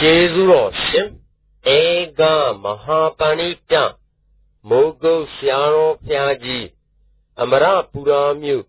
[0.00, 1.08] ကျေးဇူးတော်ရှင်
[1.78, 1.80] ဧ
[2.18, 2.22] က
[2.62, 3.74] မဟာပဏိတ
[4.68, 6.66] မိုးကုတ်ဆရာတော်ဘုရားကြီး
[7.40, 8.64] အမရပူရာမြို့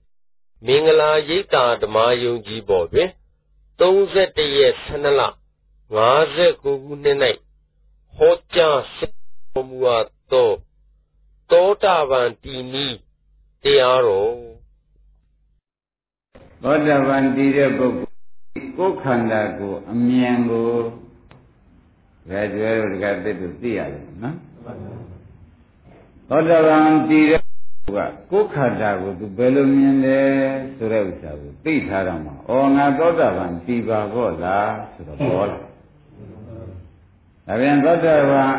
[0.65, 3.09] မင်္ဂလာရိပ်သာဓမ္မယုံကြည်ပေါ်တွင်
[3.79, 5.21] 31ရက်12လ
[5.97, 6.71] 59ခု
[7.03, 7.17] နှစ်၌
[8.15, 9.13] ဟောကြားဆက်
[9.69, 10.51] မူအပ်သော
[11.51, 12.87] တောတာပန်တီနီ
[13.63, 14.33] တရားတော်
[16.63, 18.15] သောတာပန်တည်တဲ့ပုဂ္ဂိုလ်
[18.77, 20.71] ကိုယ်ခန္ဓာကိုအမြင်ကို
[22.29, 24.35] ဒါကျွဲတို့တကသစ်တို့သိရတယ်နော်
[26.29, 27.99] သောတာပန်တည်တဲ့က
[28.31, 30.19] ကိုယ်ခန္ဓာကိုသူဘယ်လိုမြင်လဲ
[30.77, 35.63] ဆိုတဲ့ဥစ္စာကိုသိထားတော့မှာဩငါသောတာပန်တည်ပါဘောလားဆိုတော့ဘောလား
[37.47, 38.51] ဒါပြန်သောတာပန်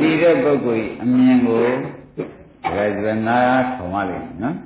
[0.00, 1.64] တည်တဲ့ပုဂ္ဂိုလ်အမြင်ကို
[2.76, 3.38] ဒါကျွဲနာ
[3.74, 4.56] ထောင်ရလိမ့်မယ်နော်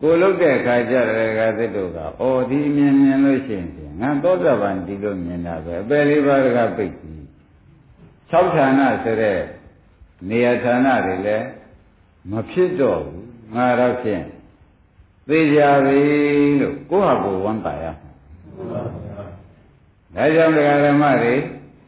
[0.00, 7.14] ကိုလုတ်တဲ့အခါကျတော့ကသစ်တို့ကအော်ဒီမြင်မြင်လို့ရှိရင် ငါသောတာပန်ဒီလိုမြင်တာပဲအပယ်လေးပါးကပိတ်ပြီ
[8.30, 9.38] ၆ဌာနဆိုတဲ့
[10.28, 11.46] နေရာဌာနတွေလည်း
[12.30, 14.24] မဖြစ်တော့ဘူးငါတော့ဖြင့်
[15.28, 16.00] သိကြပြီ
[16.60, 17.84] လို့ကိုယ့်ဟာကိုယ်ဝမ်းပါရ
[20.14, 21.34] ဒါကြောင့်တရားဓမ္မတွေ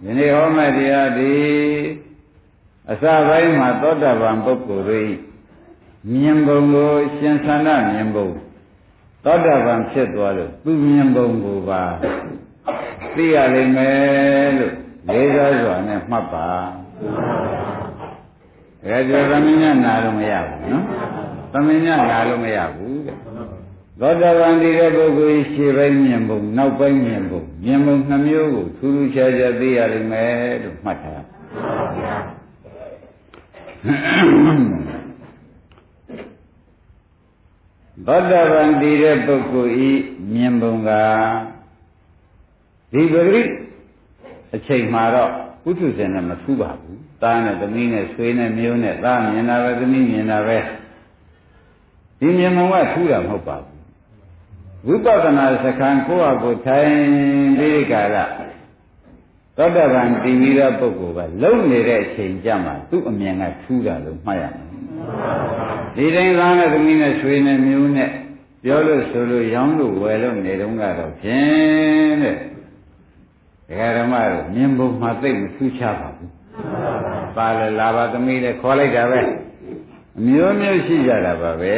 [0.02, 1.34] ဒီနေ့ဟောမဲ့တရားဒီ
[2.90, 5.02] အစပိုင်းမှာသောတာပန်ပုဂ္ဂိုလ်တွေ
[6.12, 8.28] မြင်ပုံကိုရှင်သန္တာမြင်ပုံ
[9.24, 11.82] သောတာပန်ဖြစ်သွားလို့သူမြင်ပုံကိုပါ
[13.14, 14.74] သိရလိမ့်မယ်လို့
[15.12, 16.48] လေးစားစွာနဲ့မှတ်ပါ
[18.88, 20.84] ဒါကြောင့်သမင်းညနာလို့မရဘူးနော်
[21.52, 23.16] သမင်းညနာလို့မရဘူးတဲ့
[24.00, 31.22] သောတာပန်ဒီတဲ့ပုဂ္ဂိုလ်ရှေ့ပိုင်းမြင်ပုံနောက်ပိုင်းမြင်ပုံမြင်ပုံနှမျိုးကိုထူးထူးခြားခြားသိရလိမ့်မယ်လို့မှတ်ထား
[38.06, 39.90] သောတာပန်တည်တဲ့ပုဂ္ဂိုလ်ဤ
[40.32, 40.90] မြင်ပုံက
[42.92, 43.42] ဒီပဂရိ
[44.54, 45.30] အချိန်မှာတော့
[45.62, 50.58] ပုထုဇဉ်နဲ့မထူးပါဘူး။သားနဲ့သမီးနဲ့ဆွေနဲ့မျိုးနဲ့သားမြင်တာပဲသမီးမြင်တာပဲ
[52.20, 53.78] ဒီမြင်ပုံကထူးတာမဟုတ်ပါဘူး။
[54.86, 56.92] ဝိပဿနာစခန်းကိုယ့်အကိုထိုင်
[57.58, 58.24] ပြီးကြတာ
[59.56, 64.68] သောတာပန်တည်ပြီးတဲ့ပုဂ္ဂိုလ်ကလုံနေတဲ့အချိန်ကြမှာသူ့အမြင်ကထူးတာလို့မှတ်ရမယ်
[65.96, 68.10] ဒီတိုင်းသားနဲ့သမီးနဲ့ဆွေနဲ့မျိုးနဲ့
[68.64, 72.36] ပြောလို့ဆိုလို့ရောင်းလို့ဝယ်လို့နေတုန်းကတော့ဖြင့်တဲ့
[73.68, 76.32] ဒကာဓမ္မတို့မြင်ပုံမှာသိမထူးခြားပါဘူး
[77.36, 79.20] ပါလေလာပါသမီးလည်းခေါ်လိုက်တာပဲ
[80.18, 81.74] အမျိုးမျိုးရှိကြတာပါပဲ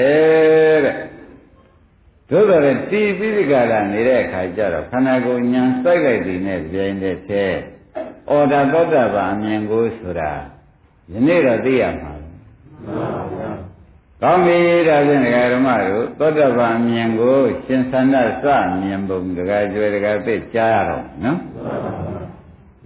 [0.85, 0.97] တဲ့
[2.31, 7.45] သို့တော်လည်းတီးပြီးဒီကလာနေတဲ့အခါကျတော့ခန္ဓာကိုယ်ညာစိုက်လိုက်သည်နဲ့ပြိုင်တဲ့ထဲ
[8.31, 10.33] ဩဒါသောတာပန်အမြင်ကိုဆိုတာ
[11.13, 12.13] ယနေ့တော့သိရမှာ
[14.23, 18.47] ကောင်းပြီဒါဖြင့်ဒကာဓမ္မတို့သောတပန်မြင်ကိုရှင်သန္တစ
[18.81, 21.39] မြင်ပုံဒကာကျွယ်ဒကာသိကြားရတော့နော်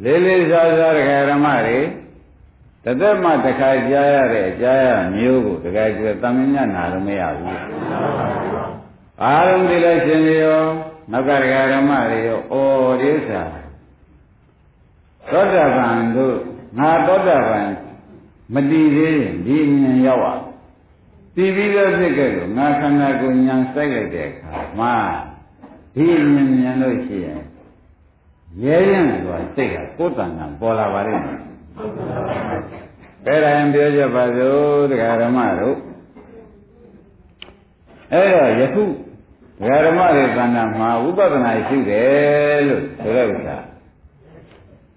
[0.03, 1.81] လေးလေးစားစားဒကာဓမ္မတွေ
[2.85, 7.59] တသက်မှတစ်ခါကြားရတဲ့ကြားရမျိုးကိုဒကာကျွယ်တမင်းညနာလို့မရဘူး
[9.23, 10.63] အားလုံးဒီလိုက်ရှင်ရော
[11.13, 12.55] နောက်ကဒကာဓမ္မတွေရောဩ
[13.01, 13.43] ဒီဥစ္စာ
[15.31, 16.37] သောတပန်တို့
[16.79, 17.69] ငါသောတပန်
[18.55, 20.50] မတည်သေးရင်ဒီဉာဏ်ရောက်အောင်
[21.35, 24.95] တည်ပြီးတော့ဖြစ်ခဲ့လို့ငါခန္ဓာကိုဉာဏ်စိုက်လိုက်တဲ့အခါမှာ
[25.95, 27.41] ဒီဉာဏ်ဉာဏ်လို့ရှိရင်
[28.63, 31.41] ရဲရင်ဆိုတာစိတ်ကကိုယ်တဏ္ဍာပေါ်လာပါလိမ့်မယ်
[33.27, 35.77] အဲ့ဒါရင်ပြောကြပါစို့တရားဓမ္မတို့
[38.13, 38.85] အဲ့တော့ယခု
[39.61, 43.57] တရားဓမ္မတွေတဏ္ဍာမှာဝိပဿနာရှိတယ်လို့ဆိုတဲ့ဥစ္စာ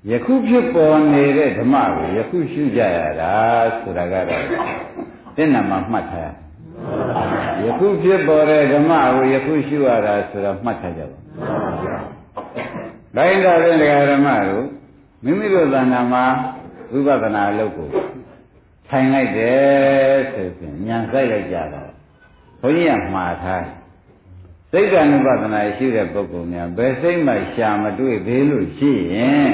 [0.09, 3.33] ယခုဖြစ်ပေါ်နေတဲ့ဓမ္မကိုယခုရှုကြရတာ
[3.79, 4.43] ဆိုတာကတော့
[5.35, 11.17] တဲ့နာမှာမှတ်ထားရယခုဖြစ်ပေါ်တဲ့ဓမ္မကိုယခုရှုရတာဆိုတော့မှတ်ထားကြပါ
[13.15, 14.65] ဒါရင်ဒါဖြင့်တရားဓမ္မတို့
[15.23, 16.25] မိမိတို့သဏ္ဍာန်မှာ
[16.91, 17.89] ဝိပဿနာအလုပ်ကို
[18.87, 21.89] ထိုင်လိုက်တယ်ဆိုရင်ဉာဏ်ဆိုင်လိုက်ကြတော့
[22.61, 23.65] ဘုန်းကြီးကမှားထား
[24.71, 29.53] စိတ်က ानु ပဒနာရှိတဲ့ပုဂ္ဂိုလ်များဘယ်စိတ်မှရှာမတွေ့သေးလို့ရှိရင်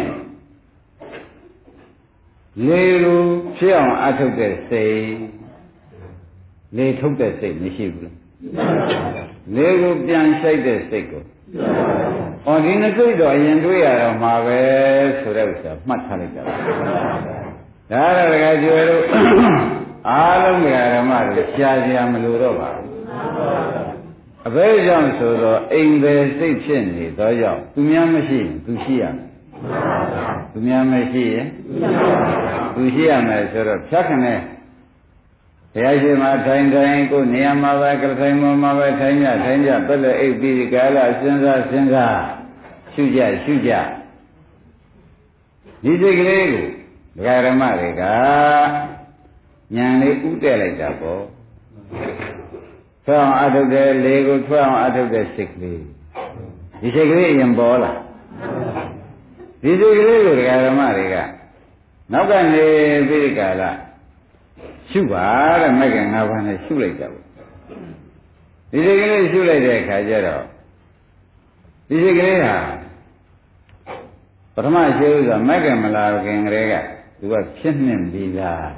[2.65, 3.23] လေလို
[3.57, 5.03] ဖြစ်အောင်အထုတ်တဲ့စိတ်
[6.77, 8.13] လေထုတ်တဲ့စိတ်မရှိဘူး
[9.55, 11.23] လေကိုပြန်ဆိုင်တဲ့စိတ်ကို။
[12.47, 14.59] အော်ဒီနှစ်စိတ်တော့အရင်တွေ့ရတော့မှာပဲ
[15.19, 16.53] ဆိုတဲ့ဥစ္စာမှတ်ထားလိုက်ကြပါ။
[17.91, 19.03] ဒါရကကျွယ်တို့
[20.09, 22.87] အားလုံးကဓမ္မတွေရှားရှားမလို့တော့ပါဘူး။
[24.47, 29.27] အဘဲကြောင့်ဆိုတော့အိမ်ပဲစိတ်ဖြစ်နေတော့ကြောင့်သူများမရှိရင်သူရှိရမယ်။
[30.51, 31.45] သူများမရှိရင်
[32.75, 34.39] သူရှိရမယ်ဆိုတော့ဖြတ်ခနဲ့
[35.73, 42.17] ဘုရားရှင်မှာထိုင်ထိုင်ကိုနေရာမှာပဲကထိုင်မှာမှာပဲထိုင်ကြထိုင်ကြပြည့်အိပ်ပြီးကာလစဉ်းစားစဉ်းစား
[42.93, 43.71] ရှုကြရှုကြ
[45.83, 46.65] ဒီစိတ်ကလေးကို
[47.15, 48.03] ဒကာရမတွေက
[49.75, 51.23] ညံလေးဥတက်လိုက်တာပေါ့
[53.05, 55.81] ထွက်အောင်အထုတ်တဲ့လေကိုထွက်အောင်အထုတ်တဲ့စိတ်ကလေး
[56.81, 57.91] ဒီစိတ်ကလေးအရင်ပေါ်လာ
[59.63, 61.15] ဒီစိတ်ကလေးကိုဒကာရမတွေက
[62.11, 62.65] နောက်ကနေ
[63.07, 63.63] ပြီးဒီကာလ
[64.89, 65.27] ရှုပါ
[65.61, 67.23] တဲ့မက်ကငါးပါးနဲ့ရှုလိုက်ကြဘူး
[68.71, 70.43] ဒီစိတ်ကလေးရှုလိုက်တဲ့အခါကျတော့
[71.87, 72.55] ဒီစိတ်ကလေးဟာ
[74.53, 76.73] ပထမရှိဥစ္စာမက်ကမလာခင်ကလေးက
[77.19, 78.69] သူကဖြစ်နှင်ပြီးသား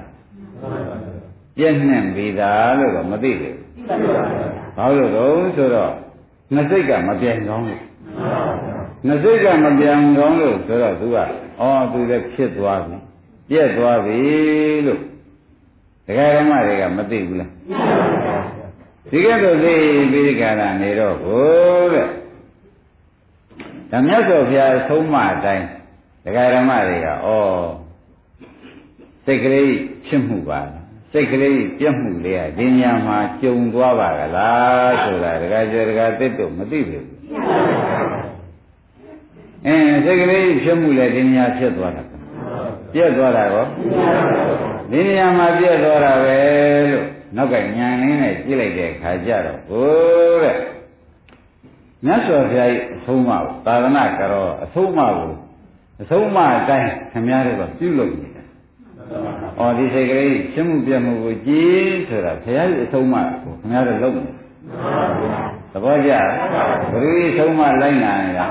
[1.58, 3.58] ပြည့်နှင်ပြီးသားလို့တော့မသိဘူး
[4.78, 5.92] ဘာလို့တော့ဆိုတော့
[6.54, 7.82] နှစ်စိတ်ကမပြိုင်ကောင်းလို့
[9.06, 11.18] နှစ်စိတ်ကမပြိုင်ကောင်းလို့ဆိုတော့သူက
[11.62, 12.98] အော်သူလည်းဖြစ်သွားပြီ
[13.50, 14.20] ပြက်သွားပြီ
[14.86, 15.02] လို့
[16.12, 17.52] ဒကာရမတွေကမသိဘူးလား
[19.12, 19.74] ဒီကဲ့သို့သိ
[20.12, 22.08] ပြီးဒီကရနေတော့ဘိုးတဲ့
[23.92, 25.66] ဓမ္မစွာဘုရားဆုံးမအတိုင်း
[26.26, 27.30] ဒကာရမတွေကဩ
[29.26, 29.74] စိတ်ကလေး
[30.08, 30.60] ဖြစ်မှုပါ
[31.12, 37.08] စိတ်ကလေးပြက်မှုလေးကဒီညမှာကြုံသွားပါကလားဆိုတာဒကာကျော်ဒကာတစ်တို့မသိဘူး
[39.66, 42.04] အင်းစိတ်ကလေးဖြစ်မှုလည်းဒီညဖြစ်သွားတာ
[42.94, 43.66] ပြက်သွားတာကော
[44.92, 46.38] ဒီနေရာမှာပြက်သွားတာပဲ
[46.92, 47.06] လို့
[47.36, 50.58] နောက်ကညံရင်းနဲ့ကြည့်လိုက်တဲ့အခါကျတော့ဟိုးတဲ့
[52.06, 55.32] မြတ်စွာဘုရားရဲ့အဆုံးအမကိုသာသနာကြတော့အဆုံးအမကို
[56.02, 58.44] အဆုံးအမအတိုင်းခင်ဗျားတို့ကပြုလုပ်နေတာ။
[59.60, 64.32] အော်ဒီစိတ်ကလေးရှင်းမှုပြမှုကိုကြည်ဆိုတာဘုရားရဲ့အဆုံးအမကိုခင်ဗျားတို့လုပ်နေ။
[65.72, 66.12] သဘောကျ
[66.92, 68.46] ဘုရားဆုံးမလိုက်နာနေတာ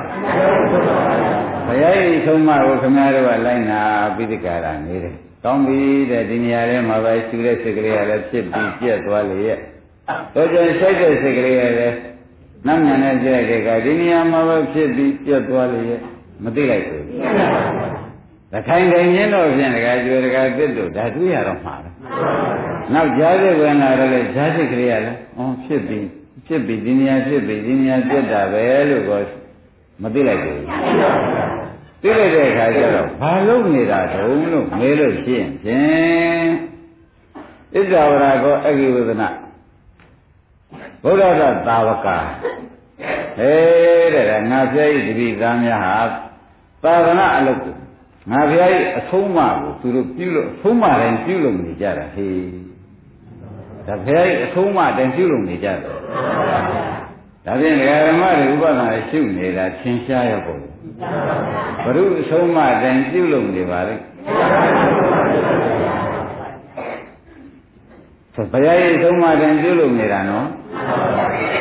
[1.66, 3.80] ဘုရားရဲ့ဆုံးမကိုခင်ဗျားတို့ကလိုက်နာ
[4.16, 9.58] ပြီးဒီကရာနေတယ်။ ကောင်းပြီတဲ့ဒီနေရာထဲမှာပဲရှူတဲ့စိတ်ကလေးကလည်းဖြစ်ပြီးပြက်သွားလေရဲ့။
[10.34, 11.96] တော့ကျန်ရှိုက်တဲ့စိတ်ကလေးကလည်း
[12.66, 16.00] နတ်မြန်နဲ့ကြည့်တဲ့ကဒီနေရာမှာပဲဖြစ်ပြီးပြတ်သွားလေရဲ့
[16.44, 17.02] မသိလိုက်ဘူး။
[18.52, 21.90] တခိုင်ခိုင်ချင်းတော့ဖြင့်တကကျွေတကတစ်တို့ဒါတွေ့ရတော့မှာပဲ။
[22.94, 26.06] နောက်ကြားစိတ်ဝင်လာတော့လေကြားစိတ်ကလေးကလည်းအော်ဖြစ်ပြီး
[26.46, 29.20] ဖြစ်ပြီးဒီနေရာဖြစ်ပြီးဒီနေရာပြတ်တာပဲလို့ကော
[30.02, 30.60] မသိလိုက်ဘူး။
[32.02, 36.50] သိလိုက်တဲ့အခါကျတော့ဘာလို့နေတာတုံးလို့မေးလို့ရှိရင်ဖြင့်
[37.72, 39.28] ဣဇဝရကောအဂိဝဒနာ
[41.02, 42.08] ဘုရားကသာဝက
[43.36, 43.52] ဟဲ
[44.14, 45.98] တဲ့ငါဖျားဤတပိသားများဟာ
[46.82, 47.74] သာသနာအလုပ်ကို
[48.30, 52.42] ငါဖျားဤအဆုံးအမကိုသူတို့ပြုလို့အဆုံးအမတိုင်းပြုလုပ်နေကြတာဟေး
[53.86, 55.78] ဒါဖျားဤအဆုံးအမတိုင်းပြုလုပ်နေကြတယ်
[57.44, 60.69] ဒါဖြင့်ဓမ္မတွေဥပဒနာရှုနေတာသင်ရှားရပုံ
[61.84, 63.94] ဘုရုအဆုံးအမတိုင်းပြုလုပ်နေပါလေ
[68.34, 70.46] ဆိုဘုရားရဲ့သုံးမတန်ပြုလုပ်နေတာနော်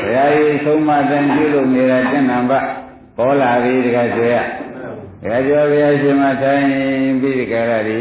[0.04, 2.54] ဘုရားရဲ့သုံးမတန်ပြုလုပ်နေတာတဏ္ဍပ
[3.18, 4.38] ပေါ်လာပြီတခါကျွေရ
[5.22, 6.66] တခါကျွေဘုရားရှင်မထိုင်
[7.22, 8.00] ပြီးဒီကရရီ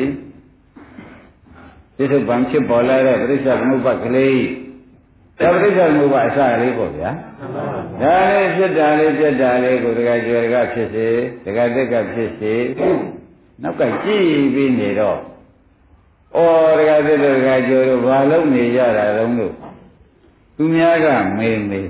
[1.97, 4.43] ပြစ္ဆုတ်ပံဖြစ်ပေါ်လာတဲ့ပြိဿသမုပ္ပါကလေး
[5.41, 7.11] ဒါပြိဿသမုပ္ပါအစလေးပေါ့ဗျာ
[8.03, 11.09] ဒါလေးဖြစ်တာလေးပြက်တာလေးကိုတခါကျွေတခါဖြစ်စေ
[11.45, 12.55] တခါတက်ကဖြစ်စေ
[13.63, 15.19] နောက်ကကြည့်ပြီးနေတော့
[16.37, 16.41] ဩ
[16.79, 19.55] တကယ်သစ်တကယ်ကြိုးတို့ဘာလုပ်နေကြတာတုံးလို့
[20.57, 21.07] သူများက
[21.39, 21.89] မေးမေး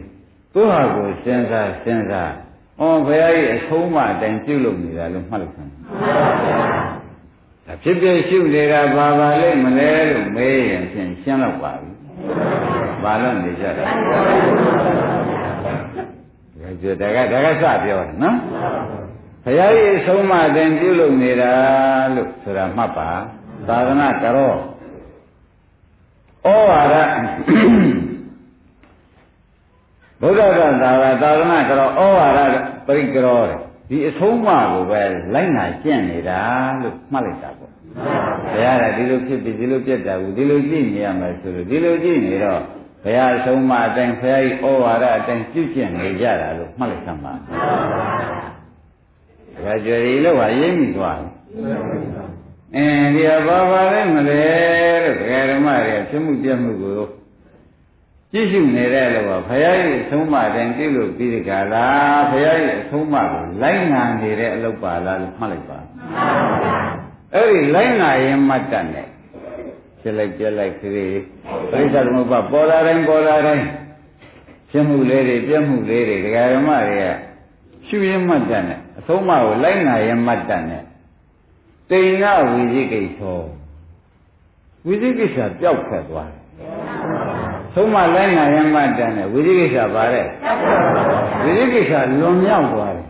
[0.52, 2.32] သူ့ဟာကိုစဉ်းစားစဉ်းစား
[2.80, 5.72] ဩဘုရားကြီးအဆုံးမအတိုင်းပြုလုပ်နေတာလို့မှတ်လိုက်ဆန်း
[7.66, 11.90] ဒါဖြစ်ဖြစ်ရှုနေတာဘာပါလိမ့်မလဲလို့မေးရင်ဖြင့်ရှင်းတော့ပါပြီ
[13.02, 15.07] ဘာလို့နေကြတာဒါ
[16.82, 18.36] ကြဒါကဒါကစပြောတယ်နော်
[19.44, 21.52] ဘုရားကြီးအဆုံးမအတိုင်းပြုလုပ်နေတာ
[22.14, 23.10] လို့ဆိုတာမှတ်ပါ
[23.68, 24.56] သာသနာကြတော့
[26.46, 26.94] ဩဝါဒ
[30.20, 32.40] ဘုရားကသာဝသာသနာကြတော့ဩဝါဒ
[32.86, 33.58] ပရိကရောတဲ့
[33.90, 35.02] ဒီအဆုံးအမကိုပဲ
[35.34, 36.40] လိုက်နာကျင့်နေတာ
[36.82, 37.72] လို့မှတ်လိုက်တာပေါ့
[38.52, 42.77] ဘုရားကဒီလိုဖြစ်ပြီးဒီလိုပြတ်တာကိုဒီလိုကြည့်နေရမယ်ဆိုလို့ဒီလိုကြည့်နေတော့ဘု
[43.16, 47.32] ရားအဆုံးအမအတိုင်းဘုရားကြီးဩဝါဒအတိုင်းပြုကျင့်နေကြတာလို့မှတ်လိုက်သမှာ
[49.64, 51.32] ဒါကြွယ်ရီလို့ဟာရင်းမိသွားတယ်
[52.76, 54.42] အင်းဒီဘာပါလဲမလဲ
[55.04, 57.00] လို့ဒကာဓမ္မတွေဖြစ်မှုပြမှုကို
[58.32, 65.78] ကြည့်ရှုနေတဲ့လို့ဘုရားရဲ့အဆုံးအမတိုင်းပြုလို့ပြီးဒီကလားဘုရားရဲ့အဆုံးအမကိုလိုက်နာနေတဲ့အလုပ်ပါလားလို့မှတ်လိုက်ပါ
[67.34, 69.08] အဲ့ဒီလိုက်နာရင်မှတ်တတ်တယ်
[70.00, 71.20] ဖြစ်လိုက်ပြက်လိုက်ခရီး
[71.70, 73.66] ပရိစ္ဆေသမုပ္ပါပေါ်လာတိုင်းပေါ်လာတိုင်း
[74.70, 77.06] ဖြစ်မှုလေးတွေပြက်မှုလေးတွေဒကာဓမ္မတွေက
[77.86, 80.84] ရှုရင်မှတ်တတ်တယ်အဆုံးအမကိုလိုက်နာရင်မှတ်တတ်တယ်
[81.90, 83.20] တိဏဝိသိကိစ္စ
[84.86, 86.42] ဝိသိကိစ္စပျောက်ထွက်သွားတယ်
[87.74, 90.26] သုံးမလိုင်းနာရမတန်တဲ့ဝိသိကိစ္စပါတဲ့
[91.42, 93.06] ဝိသိကိစ္စလွန်မြောက်သွားတယ်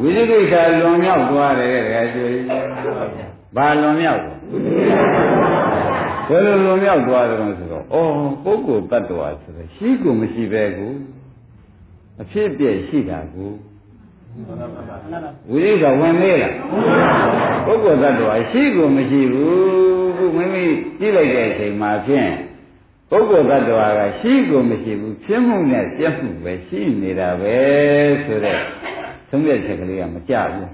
[0.00, 2.42] ဝဝိသိကိစ္စလွန်မြောက်သွားတယ်တကယ်ကျွေး
[3.56, 4.22] ဘာလွန်မြောက်
[6.28, 7.96] ဘယ်လိုလွန်မြောက်သွားတယ်ဆိုတော့ဩ
[8.44, 10.92] ပုဂ္ဂိုလ်တ attva ဆိုတော့ရှိကိုမရှိပဲကို
[12.22, 13.50] အဖြစ်အပျက်ရှိတာကို
[15.50, 16.54] ဝိရိကဝင်သေးလား
[17.66, 20.64] ပုဂ္ဂိုလ်တ attva ရှိကိုမရှိဘူးခုမိမိ
[20.98, 22.30] ကြည့်လိုက်တဲ့အချိန်မှာဖြင့်
[23.10, 27.56] ပုဂ္ဂိုလ်တ attva ကရှိကိုမရှိဘူးဖြစ်မှုနဲ့ပြက်မှုပဲရှိနေတာပဲ
[28.24, 28.58] ဆိုတဲ့
[29.32, 30.68] သုံးရချက်ကလေးကမကြဘူး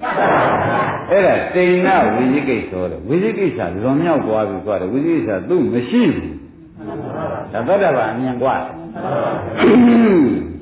[1.11, 6.35] အဲ့ဒါတိဏဝိသိကိစ္စတော့ဝိသိကိစ္စလွန်မြောက်သွားပြီကွာတယ်ဝိသိကိစ္စသူ့မရှိဘူး
[7.53, 8.57] ဒါသောတာပန်အမြင်ကွာ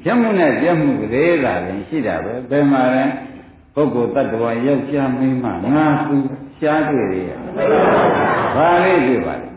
[0.04, 3.04] ကျမှုနဲ့ကျမှုကလေးလာရင်ရှိတာပဲဘယ်မှာလဲ
[3.74, 6.16] ပုဂ္ဂိုလ်တ attva ယောက်ျားမိန်းမငါသူ
[6.58, 7.30] ရှားတွေ့ရ
[8.56, 9.48] ဘာလေးတွေ့ပါလဲ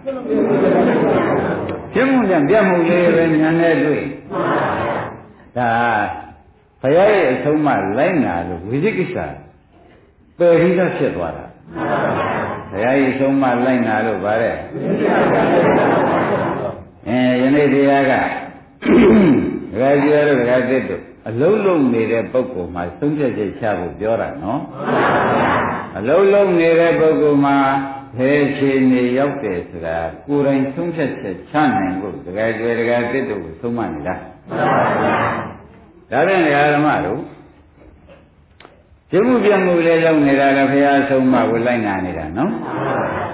[1.93, 4.03] ကျမှုနဲ့ပြမှုလေးပဲညာနဲ့တွေ့
[5.58, 5.69] ဒါ
[6.82, 9.18] ဘုရားရဲ့အဆုံးမလိုက်နာလို့ဝိသိကိစ္စ
[10.38, 11.46] ပယ်ပြီးသားဖြစ်သွားတာ
[12.72, 14.56] ဘုရားရဲ့အဆုံးမလိုက်နာလို့ဗါတဲ့
[17.08, 18.14] အဲယနေ့တရားက
[19.72, 24.62] ဒကာကြီးရတို့ဒကာသစ်တို့အလုံးလုံးနေတဲ့ပုဂ္ဂိုလ်မှာသုံးချက်ချက်ချဖို့ပြောတာနော်
[25.98, 27.58] အလုံးလုံးနေတဲ့ပုဂ္ဂိုလ်မှာ
[28.18, 34.16] ဘယ်ခြေနေရောက်တယ်ဆိုတာကိုယ်တိုင်သုံးချက်ချက်ချနိုင်ဖို့ဒကာကြီးဒကာသစ်တို့ကိုသုံးမနေတာ
[36.12, 36.44] ဒါဖြင့်
[36.75, 37.22] ဓမ္မတို့
[39.12, 42.51] ကျမှုပြမှုလေးလုံးနေတာလည်းဘုရားဆုံးမကိုလိုက်နာနေတာနော်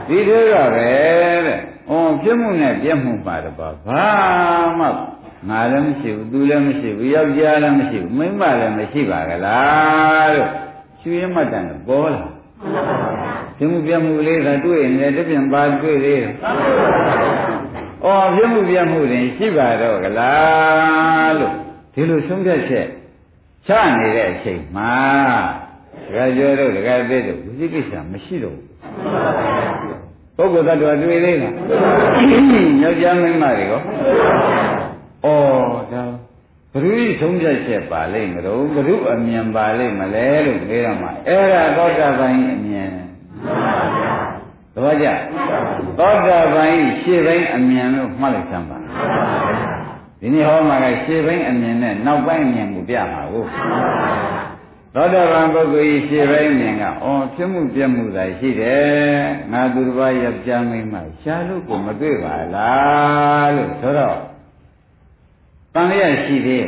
[0.08, 0.89] ဒီတို့ကပဲ
[1.48, 3.55] တဲ့။အော်ပြမှုနဲ့ပြမှုပါတော့
[3.88, 4.05] ဘာ
[4.79, 4.88] မှ
[5.50, 10.50] ငါလည်းမရှိဘူးသူလည်းမရှိဘူးယောက်ျားလည်းမရှိဘူးမိန်းမလည်းမရှိပါကလားလို့
[11.01, 12.24] ရွှေမတန်ပေါ်လာ။
[13.58, 16.34] ပြမှုပြမှုလေးကတွေ့ရင်လည်းတပြန်ပါတွေ့သေးတယ်။
[18.05, 21.64] အော်ပြမှုပြမှုတွေရှိပါတော့ကလားလို့
[21.96, 22.88] ဒီလိုဆုံးဖြတ်ချက်
[23.68, 24.94] ချနေတဲ့အချိန်မှာ
[26.06, 28.66] ဒကာကျော်တို့ဒကာသေးတို့ဝိသိကိစ္စမရှိတော့ဘူး
[30.38, 31.54] ပုဂ္ဂိုလ်သတ္တဝါတွေ့သေးလား
[32.84, 35.28] ယောက်ျားမိန်းမတွေရောဩ
[35.94, 36.04] ဒါ
[36.72, 42.90] ဘုရုဆုံးဖြတ်ချက်ပါလိမ့်မလို့ဘုရုအမြင်ပါလိမ့်မလဲလို့ပြောရမှာအဲ့ဒါသောတာပန်အမြင်
[44.74, 45.08] သဘောကျ
[46.00, 48.78] သောတာပန်ရှေ့ပိုင်းအမြင်လို့မှတ်လိုက်စမ်းပါ
[50.25, 53.44] ဒီနေ့ဟောမှာကရှေ့ပိုင်းအမြင်နဲ့နောက်ပိုင်းအမြင်ကိုပြမှာကို
[54.96, 59.20] သောတာပန်ပုဂ္ဂိုလ်ကြီးရှေ့ပိုင်းအမြင်ကအော်ဖြစ်မှုပြမှုသာရှိတယ်
[59.51, 64.17] ငါသူတစ်ပါးယောက်ျားမိန်းမရှားလို့ကိုမတွေ့ပါလားလို့ဆိုတော့
[65.74, 66.67] တန်လျက်ရှိသေး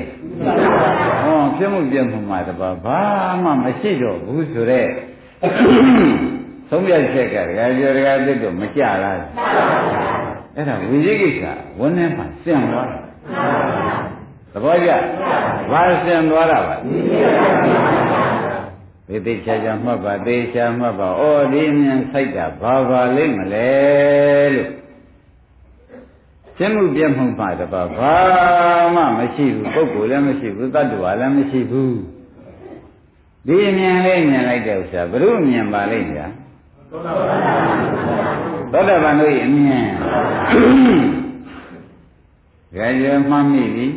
[1.23, 2.99] ဟောဖြစ်မှုပြမှုမှာတပါးဘာ
[3.43, 4.89] မှမရှိတော့ဘူးဆိုတော့
[6.69, 9.19] သုံးပြချက်ကဒကာကျော်ဒကာသစ်တို့မကြလား
[10.55, 11.43] အဲ့ဒါဝိဇိကိစ္စ
[11.79, 13.06] ဝန်းထဲမှာစင်သွားတာ
[14.51, 14.91] သဘောကျ
[15.71, 16.75] ဘာစင်သွားတာပါ
[19.07, 23.71] သေသေးချာချာမှတ်ပါသေချာမှတ်ပါဩဒီမြင်ဆိုင်တာဘာပါလိမ့်မလဲ
[24.55, 24.71] လို့
[26.57, 28.15] ရှင်းမှုပြတ်မှုမှတပါဘာ
[28.95, 31.97] မှမရှိဘူးပုဂ္ဂိုလ်လည်းမရှိဘူးတ attva လည်းမရှိဘူး
[33.47, 36.25] ဒီမြင်လေးမြင်လိုက်တဲ့ဥစ္စာဘုရုမြင်ပါလိမ့်ညာ
[38.71, 39.87] သောတာပန်တို့ရဲ့အမြင်
[42.77, 43.87] ကြဲကြဲမှတ်မိပြီ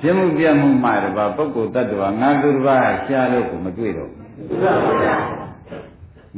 [0.00, 4.10] ပြမှုပြမှုမှတပါပုဂ္ဂိုလ်တ attva ငါသူတစ်ပါးရှားလို့ကိုမတွေ့တော့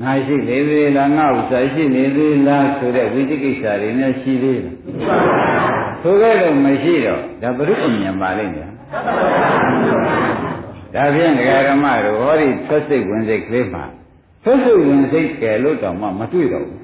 [0.00, 4.74] ငါရှိလေသေးလားငါဥစ္စာရှိနေသေးလားဆိုတဲ့ဝိသိကိစ္စတွေနဲ့ရှိသေးတယ်
[6.02, 8.70] ဆိုကြလို့မရှိတော့ဒါဘုရုအမြင်ပါလိမ့်မယ်
[10.94, 13.84] ဒါဖြင့်ဒကာရမတို့ဟောဒီသက်စိတ်ဝင်စိတ်ကလေးမှာ
[14.44, 16.81] သက်စိတ်ဝင်စိတ်ကယ်လို့တောင်မှမတွေ့တော့ဘူး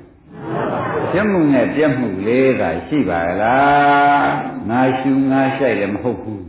[1.12, 4.28] ပြတ်မှုနဲ့ပြတ်မှုလေးသာရှိပါလား
[4.68, 6.42] ငါရှူငါဆိုင်လည်းမဟုတ်ဘူး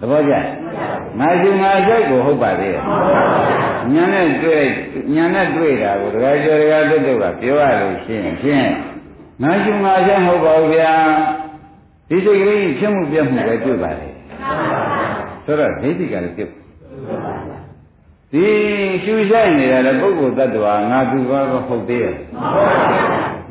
[0.00, 0.34] သဘောကျ
[1.20, 2.82] ငါရှူငါဆိုင်ကိုဟုတ်ပါသေးရဲ့
[3.92, 4.64] ညာနဲ့တွေ့
[5.14, 8.68] ညာနဲ့တွေ့တာကိုဒကာကျော်ဒကာတို့တို့ကပြောရလို့ရှိရင်ဖြင့်
[9.42, 10.92] ငါရှူငါဆိုင်ဟုတ်ပါဘူးဗျာ
[12.08, 14.08] ဒီစိတ်ကလေးဖြစ်မှုပြတ်မှုပဲတွေ့ပါလေ
[15.44, 16.52] ဆိုတော့ဒိဋ္ဌိကလည်းပြုတ်
[18.32, 18.46] ဒီ
[19.04, 22.14] ရှူဆိုင်နေတာလည်းပုဂ္ဂိုလ်တ attva ငါသူဘာဟုတ်သေးရဲ့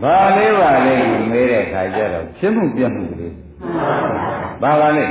[0.01, 0.95] ဘာလေးပါလဲ
[1.29, 3.33] မေးတဲ့ခါကျတော့ဖြစ်မှုပြတ်မှုကလေး
[4.61, 5.05] ဘာပါလဲ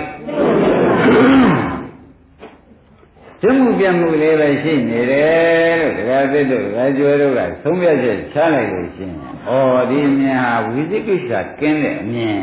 [3.40, 9.16] ဖြစ်မှုပြတ်မှုလေးပဲရှိနေတယ်လို့ဒကာသစ်တို့ဒကာကျွဲတို့ကသုံးပြချက်ချလိုက်လို့ရှိရင်
[9.48, 9.52] ဩ
[9.90, 12.38] ဒီမြင်ဟာဝိသိကိစ္စကင်းတဲ့အမြင်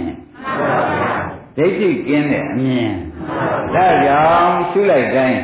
[1.58, 2.92] ဒိဋ္ဌိကင်းတဲ့အမြင်
[3.76, 5.42] ဒါကြောင့်ရှုလိုက်တိုင်း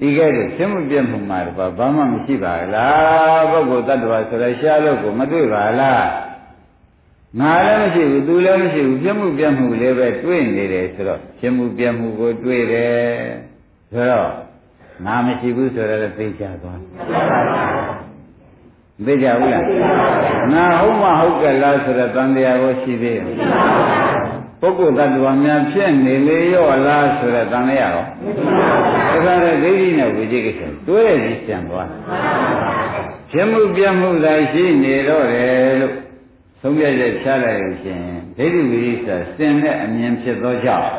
[0.00, 6.31] ဒီကဲ့သို့ရှင်းမှုပြမှုမှာတော့ဘာမှမရှိပါလားပုဂ္ဂိုလ်တ attva ဆိုရရှားလို့ကိုမတွေ့ပါလား
[7.40, 13.02] ငါလည်းမရှိဘူးသူလည်းမရှိဘူးပြမှုပြမှုလည်းပဲတွေ့နေတယ်ဆိုတော့ပြမှုပြမှုကိုတွေ့တယ်
[13.92, 14.30] ဆိုတော့
[15.04, 16.80] ငါမရှိဘူးဆိုတော့သိကြသွား
[19.06, 19.64] သိကြဘူးလား
[20.52, 23.36] ငါဟုတ်မဟုတ်ကလားဆိုတော့တန်တရားကိုရှိသေးတယ်
[24.60, 28.06] ပုဂ္ဂိုလ်တ attva များဖြစ်နေလေရောလားဆိုတော့တန်လျာရော
[29.24, 31.88] ဒါကြတဲ့ဒိဋ္ဌိနဲ့ဝိจิကိစ္စတွဲရည်ကြံသွား
[33.30, 36.01] ဖြစ်မှုပြမှုသာရှိနေတော့တယ်လို့
[36.62, 38.02] သုံးပြချက်ချလိုက်လို့ရှင်
[38.36, 40.90] ဒိဋ္ဌိဝိရိစ္စစင်တဲ့အမြင်ဖြစ်သောကြောင့်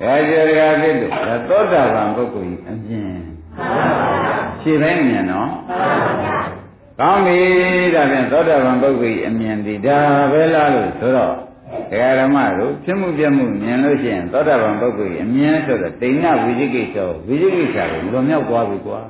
[0.00, 1.10] ဒါကြရကဖြစ်လို့
[1.48, 3.12] သောတာပန်ပုဂ္ဂိုလ်ကြီးအမြင်
[4.60, 5.50] ရှင်းတိုင်းမြင်နော်
[7.00, 7.38] ကောင်းပြီ
[7.94, 9.98] ဒါဖြင့်သောတာပန်ပုဂ္ဂိုလ်ကြီးအမြင်ဒီဒါ
[10.32, 11.34] ပဲလားလို့ဆိုတော့
[11.90, 19.00] ဒကာရမတို့ဖြစ်မှုပြမှုမြင်လို့ရှိရင်သောတာပန်ပုဂ္ဂိုလ်ကြီးအမြင်ဆိုတော့တိဏ္ဍဝိသိကိစ္စဝိသိကိစ္စကိုလွန်မြောက်သွားပြီကွာ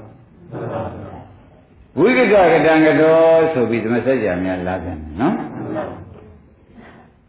[1.99, 5.54] ဝိကိကကတံကတော်ဆိုပြီးသမစကြာများလာပြန်တယ်နော်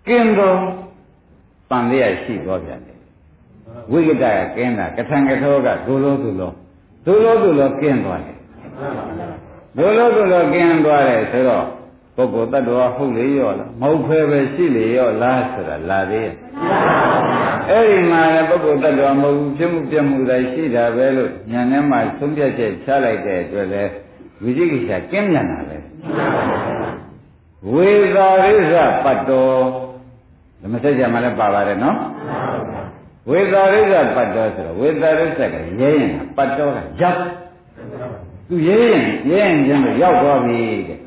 [0.08, 0.58] ကင်းတော်
[1.70, 3.00] ပန်လေးရရှိသွားပြန်တယ်
[3.92, 6.52] ဝိကိတကကင်းတာကထံကတော်ကဒုလောဒုလော
[7.06, 8.38] ဒုလောဒုလောကင်းသွားတယ်
[9.78, 11.66] ဒုလောဒုလောကင်းသွားတယ်ဆိုတော့
[12.18, 16.34] ပုဂ္ဂိုလ်တ attva ဟုတ်လေရောလားမဟုတ်ဖဲပဲရှိလေရောလားဆိုတာလာသေးရဲ့
[17.70, 23.92] အဲ့ဒီမှာလည်းပုဂ္ဂိုလ်တ attva မဟုတ်ဘူးဖြစ်မှုပြမှုတိုင်းရှိတာပဲလို့ညာထဲမှာသုံးပြချက်ချလိုက်တဲ့အတွက်လည်း
[24.44, 25.78] ဝိသိကိစ္စကင်းမြန်တာပဲ
[27.73, 28.75] ဝေသာရိဇ
[29.05, 29.49] ပတ္တော
[30.63, 31.97] ဓမ္မစကြာမှာလည်းပါပါတယ်နော်
[33.31, 37.21] ဝေသာရိဇပတ္တောဆိုတော့ဝေသာရိဇကရဲရင်ပတ္တောကရောက်
[38.49, 40.99] သူရဲရင်ရဲရင်ချင်းလို့ရောက်သွားပြီတဲ့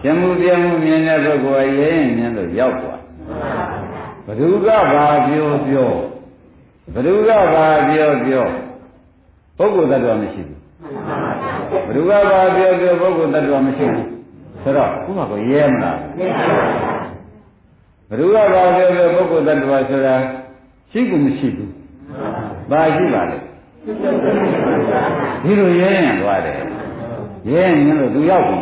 [0.00, 3.00] ပြမှုပြမှုမြင်တဲ့ပုဂ္ဂိုလ်ရဲရင်မြင်လို့ရောက်သွား
[4.26, 5.90] ဘ누구ကဘာပြောပြော
[6.94, 8.46] ဘ누구ကဘာပြောပြော
[9.58, 10.60] ပုဂ္ဂိုလ်တ attva မရှိဘူး
[11.86, 14.06] ဘ누구ကဘာပြောပြောပုဂ္ဂိုလ်တ attva မရှိဘူး
[14.63, 15.97] ဆိုတော့ခုမှကိုရဲမလား
[18.09, 20.15] ဘ누구ကဘာပြောပြောပုဂ္ဂိုလ်တ attva ဆိုတာ
[20.91, 21.71] ရှိကူမရှိဘူး
[22.71, 23.37] ဘာရှိပါလဲ
[25.43, 26.57] ဒီလိုရဲရင်သွားတယ်
[27.49, 28.59] ရဲရင်လို့သူရောက်ပြီ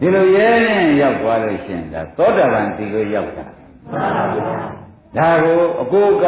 [0.00, 3.44] ဒီလိုရဲရင်ရောက်သွားလို့ရှင်ဒါသောတာပန်ဒီလိုရောက်တာ
[5.16, 6.26] ဒါကိုအကိုက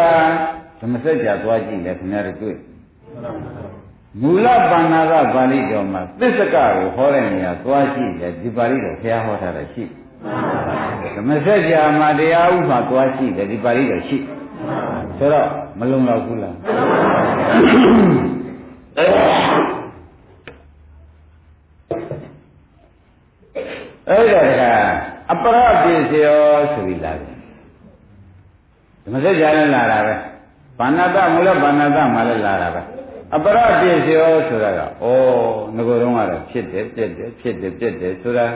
[0.81, 2.57] ဓမ္မစကြာသွားကြည့်လေခင်ဗျားတို့တွေ့
[4.19, 9.85] မူလပါဏာကပါဠိတော်မှာသစ္စကကိုဟောတဲ့နေရာသွားကြည့်တယ်ဒီပါဠိတော်ဘုရားဟောထားတာရှိ
[11.17, 14.17] ဓမ္မစကြာမှာတရားဥမှာသွားကြည့်တယ်ဒီပါဠိတော်ရှိ
[15.19, 16.55] ဆိုတော့မလုံလောက်ဘူးလား
[18.99, 19.09] အဲ့
[24.33, 24.63] ဒါက
[25.33, 26.41] အပရပိစယော
[26.73, 27.35] ဆိုပြီးလာတယ်
[29.05, 30.15] ဓမ္မစကြာလည်းလာတာပဲ
[30.79, 32.83] ဘာနာတမူလဘာနာတမှလည်းလာတာပဲ
[33.35, 34.85] အပရပိစယောဆိုတာကဩ
[35.77, 38.47] ငကိုယ်တော့ကတော့ဖြစ်တယ်ပြက်တယ်ဖြစ်တယ်ပြက်တယ်ဆိုတာ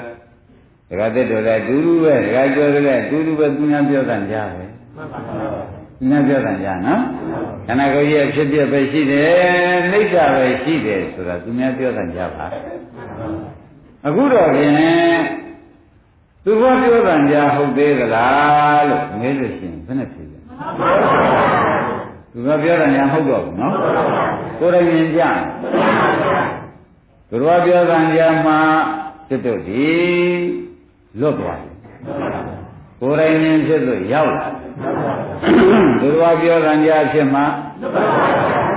[0.89, 4.65] ဒကာတက်တော်လည်းအတူတူပဲဒကာကျော်လည်းအတူတူပဲသူများပြောတာကြားပဲ
[4.97, 5.37] မှန်ပါပါ
[5.99, 7.03] သူများပြောတာကြားနော်
[7.67, 12.47] ခန္ဓာကိုယ်ရဲ့ဖြစ်ပြပဲရှိတယ်နှိစ္စပဲရှိတယ်ဆိုတာသူများပြောတာကြားပါ
[14.07, 14.75] အခုတော့ဖြင့်
[16.45, 20.39] သူကပြောတာကြားဟုတ်သေးသလားလို့မေးလို့ရှိရင်ဘယ်နဲ့ဖြေလဲ
[22.35, 23.75] သူကပြောတာညာဟုတ်တော့ဘူးနော်
[24.59, 25.23] ကိုယ်တိုင်မြင်ကြ
[27.29, 28.59] သူကပြောတာညာမှာ
[29.29, 29.89] တွတ်တွတ်ဒီ
[31.21, 31.73] လွတ်သွားတယ်
[33.01, 34.47] ကိုယ်တိုင်မြင်ဖြစ်လို့ရောက်လာ
[36.01, 37.45] သူကပြောတာညာဖြစ်မှာ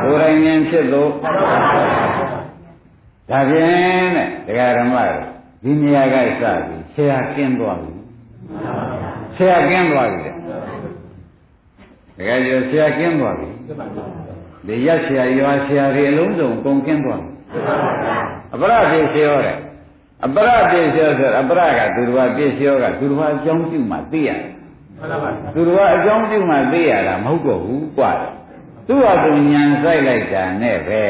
[0.03, 1.09] ကိုယ်တိုင်မြင်ဖြစ်လို့
[3.29, 4.95] ဒါဖြင့်တဲ့တရားဓမ္မ
[5.63, 7.93] ဒီနေရာကစပြီးဆရာကင်းသွားပြီ
[9.35, 10.36] ဆရာကင်းသွားပြီ
[12.18, 13.48] တဲ့တကယ်ကျဆရာကင်းသွားပြီ
[14.66, 17.30] ဒီရက်ဆရာရွာဆရာတွေအလုံးစုံကုန်ကင်းသွားပြီ
[18.54, 19.56] အပရပြေဆရာတဲ့
[20.24, 24.40] အပရပြေဆရာဆိုအပရကသူတော်ပြေဆရာကသူတော်အကြောင်းပြုမှသိရတယ်
[25.54, 28.12] သူတော်အကြောင်းပြုမှသိရတာမဟုတ်တော့ဘူးกว่า
[28.86, 31.02] သူ့ဟာသူညံဆိုင်လိုက်တာနဲ့ပဲ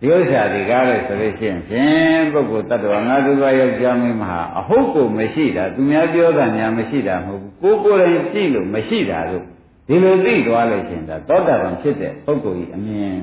[0.00, 9.44] ဒီဥစ္စာဒီကားလို့ဆိုလို့ရှိရင်ဖြင့်ပုဂ္ဂိုလ်တ attva ငါသူတော်ယောက်ျားမင်းမဟာအဟုတ်ကိုမရှိတာသူများပြောတာညာမရှိတာမဟုတ်ဘူးကိုယ်ကိုယ်တိုင်ကြည့်လို့မရှိတာလို့
[9.87, 13.17] ဒီလိုသိသွားလို့ရှင်ဒါသောတာပန်ဖြစ်တဲ့ပုဂ္ဂိုလ်ကြီးအမြင်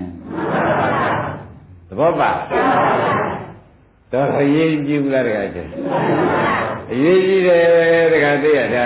[1.88, 2.31] သဘောပါ
[4.12, 5.59] တော့အရေးကြီးဘူးလားတခါကျ
[6.92, 8.85] အရေးကြီးတယ်တခါသိရတာ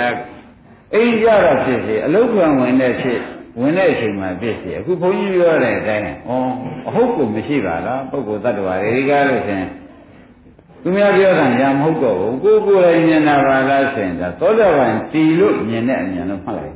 [0.94, 3.20] အိမ်ကြတော့ဖြစ်စီအလုတ်ခံဝင်တဲ့ဖြစ်
[3.60, 6.10] ဝင်တဲ့အချိန်မှာဖြစ်စီအခုဘုန်းကြီးပြောတဲ့အတိုင်းဩ
[6.88, 9.64] အဟုတ်ကိုမရှိပါလားပုဂ္ဂိုလ်တ attva တွေကားလို့ရှင်
[10.88, 16.74] သူများပြောတာညာမဟုတ်တော့ဘူးကိုယ်ကိုယ်တိုင်မြင်တာပါလားဆိုရင်ဒါသောတာပန်တည်လို့မြင်တဲ့အမြင်လို့မှတ်လိုက်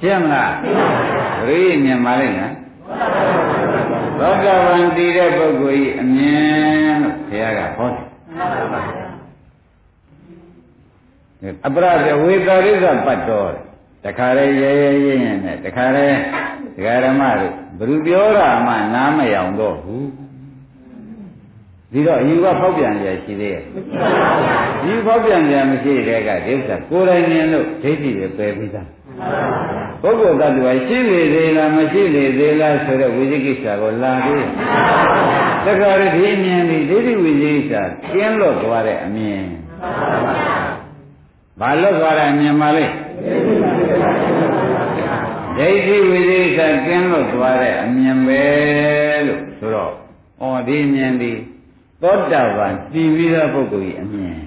[0.00, 0.52] ရှင်းမလား
[1.40, 2.50] ပရိမြင်ပါလိမ့်မယ်
[4.18, 8.06] သောတာပန်တည်တဲ့ပုဂ္ဂိုလ်ကြီးအမြင်လို့ဘုရားကဟောတယ်
[11.66, 13.50] အပရဇဝေတာရိဇပတ်တော်
[14.04, 16.08] တခါရဲရဲရဲရဲနဲ့တခါရဲ
[16.76, 20.06] ဒကာဓမ္မတို့ဘယ်သူပြောတာမှနားမယောင်တော့ဘူး
[21.92, 23.62] ဒီတော့အယူကဖောက်ပြန်ကြရှိသေးရဲ့
[24.82, 28.88] ဒီဖောက်ပြန်ကြမရှိတဲ့ကဒိဋ္ဌာကိုယ်တိုင်မြင်လို့ဒိဋ္ဌိပဲပယ်ပြီးသား
[30.02, 34.46] ပုဂ္ဂိုလ်တ attva ရှိလေသေးလားမရှိလေသေးလားဆိုတော့ဝိသိကိစ္စကိုလာသေး
[35.64, 37.72] တခါရဒီမြင်ပြီးဒိဋ္ဌိဝိသိကိစ္စ
[38.12, 39.44] ကျင်းလို့သွားတဲ့အမြင်
[41.60, 42.94] ဘာလို့သွားတာမြင်ပါလိမ့်
[45.58, 48.42] ဒိဋ္ဌိဝိသိကိစ္စကျင်းလို့သွားတဲ့အမြင်ပဲ
[49.26, 49.92] လို့ဆိုတော့
[50.42, 51.32] ဩဒီမြင်ဒီ
[52.02, 54.38] သောတာပန်တည်ပြီးသောပုဂ္ဂိုလ်ကြီးအမြင်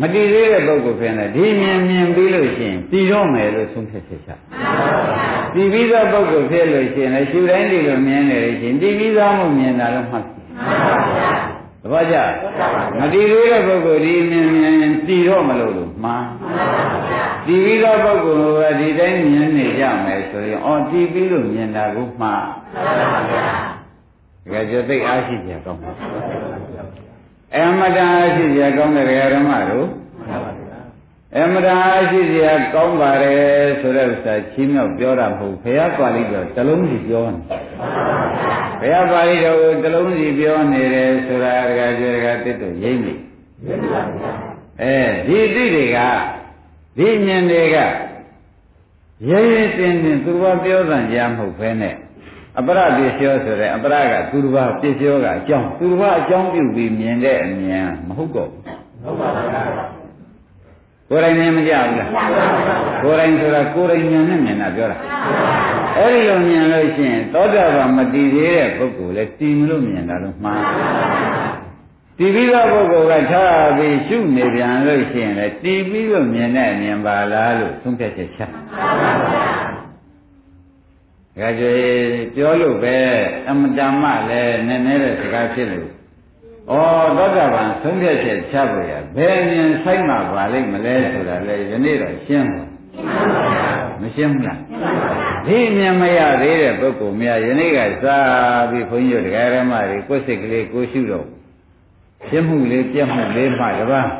[0.00, 4.30] မတည်သေးတဲ့ပုဂ္ဂိုလ်ဖြစ်နေဒီမြင်မြင်ပြီးလို့ရှိရင်တည်တော့မယ်လို့ဆုံးဖြတ်ချက်ချ
[5.54, 10.24] တည်ပြီးသောပုဂ္ဂိုလ်ဖြစ်လို့ရှိရင်လည်းရှုတိုင်းဒီလိုမြင်နေလို့ရှိရင်တည်ပြီးသားမှုမြင်တာလို့မှတ်
[11.82, 12.16] သဘောကျ
[12.98, 16.26] မတည်သေးတဲ့ပုဂ္ဂိုလ်ဒီမြင်မြင်တည်တော့မလို့လို့မှား
[17.46, 22.46] တည်ပြီးသောပုဂ္ဂိုလ်ကဒီတိုင်းမြင်နေကြမယ်ဆိုရင်အော်တည်ပြီးလို့မြင်တာကိုမှား
[24.50, 25.90] ဒါကြသိအားရှိကြကောင်းပါ
[27.56, 29.88] အမတန်အားရှိကြကောင်းတဲ့ဓမ္မတို့
[31.36, 32.40] အမတန်အားရှိကြ
[32.74, 37.40] ကောင်းပါတယ်ဆိုတဲ့ဥစ္စာချင်းမြောက်ပြောတာမဟုတ်ဘုရားပါဠိတော်တလုံးစီပြောနေ
[38.80, 43.14] ဘုရားပါဠိတော်ကိုတလုံးစီပြောနေတယ်ဆိုတာဒကာကျေဒကာတစ်တို့ရိမ့်နေ
[44.82, 45.98] အဲဒီတိတွေက
[46.96, 47.76] ဒီဉာဏ်တွေက
[49.28, 51.94] ရဲရဲတင်းတင်းသူဘာပြောတာကြားမဟုတ်ဘဲနဲ့
[52.58, 58.62] အပရပစ္စယောဆိုတဲ့အပရကသူတစ်ပါးပစ္စယောကအကြောင်းသူတစ်ပါးအကြောင်းပြုပြီးမြင်တဲ့အမြင်မဟုတ်တော့ဘူး
[59.02, 59.98] ဟုတ်ပါဘူး
[61.10, 62.10] ကိုယ်တိုင်မြင်မကြဘူးလား
[63.02, 64.96] ကိုယ်တိုင်ဆိုတာကိုယ်တိုင်ဉာဏ်နဲ့မြင်တာပြောတာ
[65.96, 70.62] အဲ့ဒီလိုမြင်လို့ရှိရင်သောတာပန်မတည်သေးတဲ့ပုဂ္ဂိုလ်လည်းတည်မလို့မြင်တာလို့မှား
[72.18, 78.40] တည်ပြီးသောပုဂ္ဂိုလ်ကထားပြီးရှုနေပြန်လို့ရှိရင်လည်းတည်ပြီးလို့မြင်တဲ့မြင်ပါလားလို့သုံးဖြတ်ချက်ချ
[81.38, 81.74] ဒါကြွေ
[82.34, 82.96] ပြောလို့ပဲ
[83.48, 85.88] အမတမလည်းနည်းနည်းတဲ့စကားဖြစ်လို့
[86.70, 86.74] ဩ
[87.16, 92.62] သောတာပန်သုံးဖြတ်ချက်ချဖို့ရဘယ်မြင်ဆိုင်မှာပါလိမ့်မလဲဆိုတာလေယနေ့တော့ရှင်းပါ
[94.00, 94.60] မရှင်းဘူးလား
[95.46, 101.26] ဒီမြင်မရသေးတဲ့ပုဂ္ဂိုလ်များယနေ့ကစားပြီးခွန်ကြီးတို့တရားဓမ္မတွေကိုယ်စိတ်ကလေးကိုရှုတော့
[102.28, 104.10] ရှင်းမှုလေးပြတ်မှုလေးမှတပါး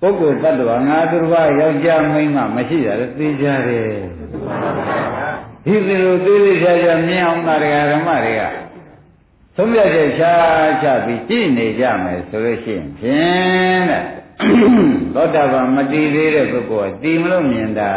[0.00, 3.94] ပုဂ္ဂိုလ်တ attva ငါသူတစ်ပါးယောက်ျားမိန်းမမရှိရတဲ့သိကြတယ်
[5.64, 8.42] ဒီလိုသေးသေးချာချာမြင်အောင်တရားဓမ္မတွေက
[9.56, 10.32] သုံးပြချက်ချာ
[10.82, 14.04] ချပြီးကြည့်နေကြမယ်ဆိုလို့ရှိရင်ဖြင့်တဲ့
[15.14, 17.92] သောတာပန်မတည်သေးတဲ့ပုဂ္ဂိုလ်ကတည်မလို့မြင်တာ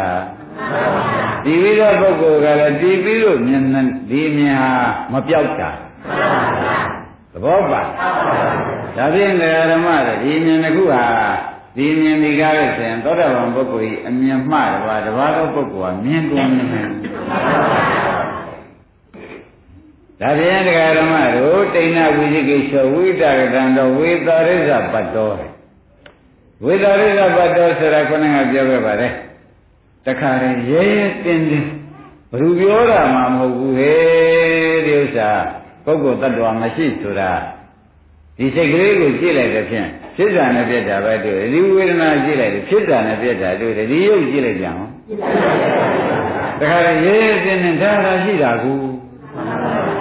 [1.44, 3.62] တည်ပြီးတော့ပုဂ္ဂိုလ်ကလည်းတည်ပြီးလို့မြင်
[4.10, 4.72] ဒီမြင်ဟာ
[5.12, 5.70] မပြောက်တာ
[7.32, 7.82] သဘောပါ
[8.96, 9.34] ဒါဖြင့်
[9.70, 11.04] ဓမ္မတွေဒီမြင်တစ်ခုဟာ
[11.76, 16.88] ဒီမြင်ဒီကားလို့ဆိုရင်သောတာပန်ပုဂ္ဂိုလ်ကြီးအမြင်မှတပါးတပါးသောပုဂ္ဂိုလ်ကမြင်ကုန်မြင်တယ်
[20.20, 25.30] ဒါဖြင့်တရားဓမ္မတို့တိဏဝိသိကိစ္စဝိတာရတံတော်ဝေသာရိဇပတ္တော
[26.64, 29.12] ဝေသာရိဇပတ္တောဆိုတာခொနကပြောခဲ့ပါတယ်
[30.06, 31.68] တခါရင်ရဲရဲတင်းတင်း
[32.30, 33.98] ဘယ်သူပြောတာမှမဟုတ်ဘူးဟဲ့
[34.86, 35.30] ဒီဥစ္စာ
[35.84, 37.30] ပုဂ္ဂိုလ်တ attva မရှိဆိုတာ
[38.38, 44.84] ဒီစိတ်ကလေးကိုကြည့်လိုက်တဲ့ဖြင့်ဖြစ်တာနဲ့ပြက်တာပဲတွေ့ဒီဝေဒနာကြည့်လိုက်တယ်ဖြစ်တာနဲ့ပြက်တာတွေ့တယ်ဒီရုပ်ကြည့်လိုက်ကြအောင်
[46.60, 48.74] တခါရင်ရဲရဲတင်းတင်းဒါသာရှိတာကူ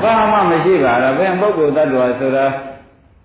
[0.01, 2.45] ဘာမှမရှိပါတော့ဘယ်ပုဂ္ဂိုလ်တ attva ဆိုတာ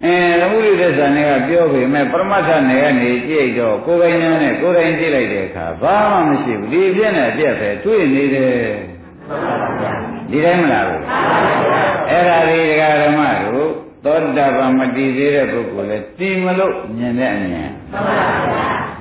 [0.05, 8.53] အဲသမုဒိသစ္စာနဲ့ကပြောပေမဲ့ပရမတ္ထနဲ့ကနေကြည့်တော့ကိုယ်ပိုင်ဉာဏ်နဲ့ကိုယ်တိုင်ကြည့်လိုက်တဲ့အခါဘာမှမရှိဘူးဒီပြည့်နဲ့ပြည့်ပဲတွေ့နေတယ်
[10.31, 11.03] ဒီတိုင်းမလားဘူး
[12.11, 17.71] အဲ့ဒါဒီဒကာဓမ္မတို့ သောတာပန်မတည်သေးတဲ့ပုဂ္ဂိုလ်လဲတည်မလို့မြင်တဲ့အမြင်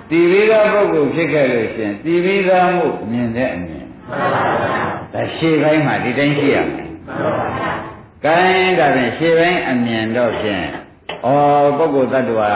[0.09, 3.85] တည်ပြီးသားပုဂ္ဂိုလ်ဖြစ်ခဲ့လို့ရှင်တည်ပြီးသားမှုမြင်တဲ့အမြင်
[5.13, 6.89] ဒါရှေ့ပိုင်းမှာဒီတိုင်းရှိရမယ်
[8.25, 8.39] ကဲ
[8.79, 10.65] ဒါဖြင့်ရှေ့ပိုင်းအမြင်တော့ဖြင့်
[11.25, 11.29] ဩ
[11.77, 12.51] ပုဂ္ဂိုလ်တ attva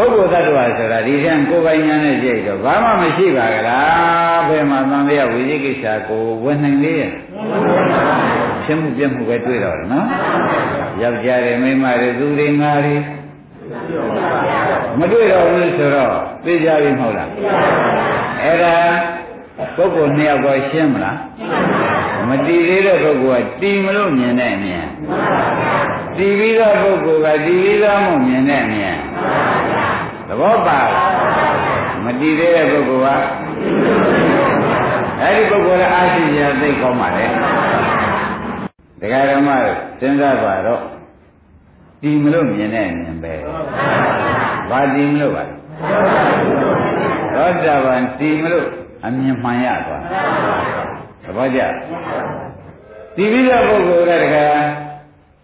[0.00, 7.12] ပုဂ္ဂိုလ်တ attva ဆိုတာဒီကံကိုယ်ပိုင်ဉာဏ်နဲ့ကြည့်တော့ဘာမှမရှိပါကလားဘယ်မှာသံဃာဝိသိကိစ္စကိုဝင်နိုင်လေရဲ့
[8.64, 10.06] ဖြစ်မှုပြမှုပဲတွေ့တော့တယ်နော်
[11.02, 12.96] ယောက်ျားတွေမိန်းမတွေသူတွေငါတွေ
[14.98, 17.30] မတွေ့တော့ဘူးဆိုတော့သိကြပြီမဟုတ်လား
[18.42, 18.76] အဲ့ဒါ
[19.76, 21.18] ပုဂ္ဂိုလ်နှစ်ယောက်တော့ရှင်းမလား
[22.28, 24.86] မတည်သေးတဲ့ပုဂ္ဂိုလ်ကတည်မလို့မြင်တဲ့အမြင်
[26.16, 28.98] တည်ပြီးသောပုဂ္ဂိုလ်ကတည်ပြီးသောမှုမြင်တဲ့အမြင်
[30.28, 30.80] သဘောပါ
[32.04, 33.30] မတည်သေးတဲ့ပုဂ္ဂိုလ်က
[35.20, 37.26] အဲ့ဒီပုဂ္ဂိုလ်ရဲ့အာရှိရသိကောင်းပါလေ
[39.00, 39.48] ဒကာဓမ္မ
[40.00, 40.82] စဉ်းစားပါတော့
[42.02, 43.34] တည်မလို့မြင်တဲ့အမြင်ပဲ
[44.70, 45.54] ဘာတည်မလို့ပါလဲ
[47.34, 48.66] သောတာပန်တည်မလို့
[49.04, 50.02] အမြင်မှန်ရသွား
[51.24, 51.60] သဘောကျ
[53.16, 54.36] ဒီပြီးတဲ့ပုဂ္ဂိုလ်ကတက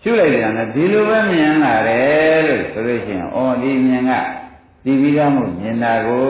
[0.03, 4.13] ရှုလိုက်ကြတယ်ဒီလိုပဲမြင်လာတယ်လို့ဆိုလို့ရှိရင်ဩဒီမြင်က
[4.85, 6.23] ဒီပြီးသားမှုမြင်တာကို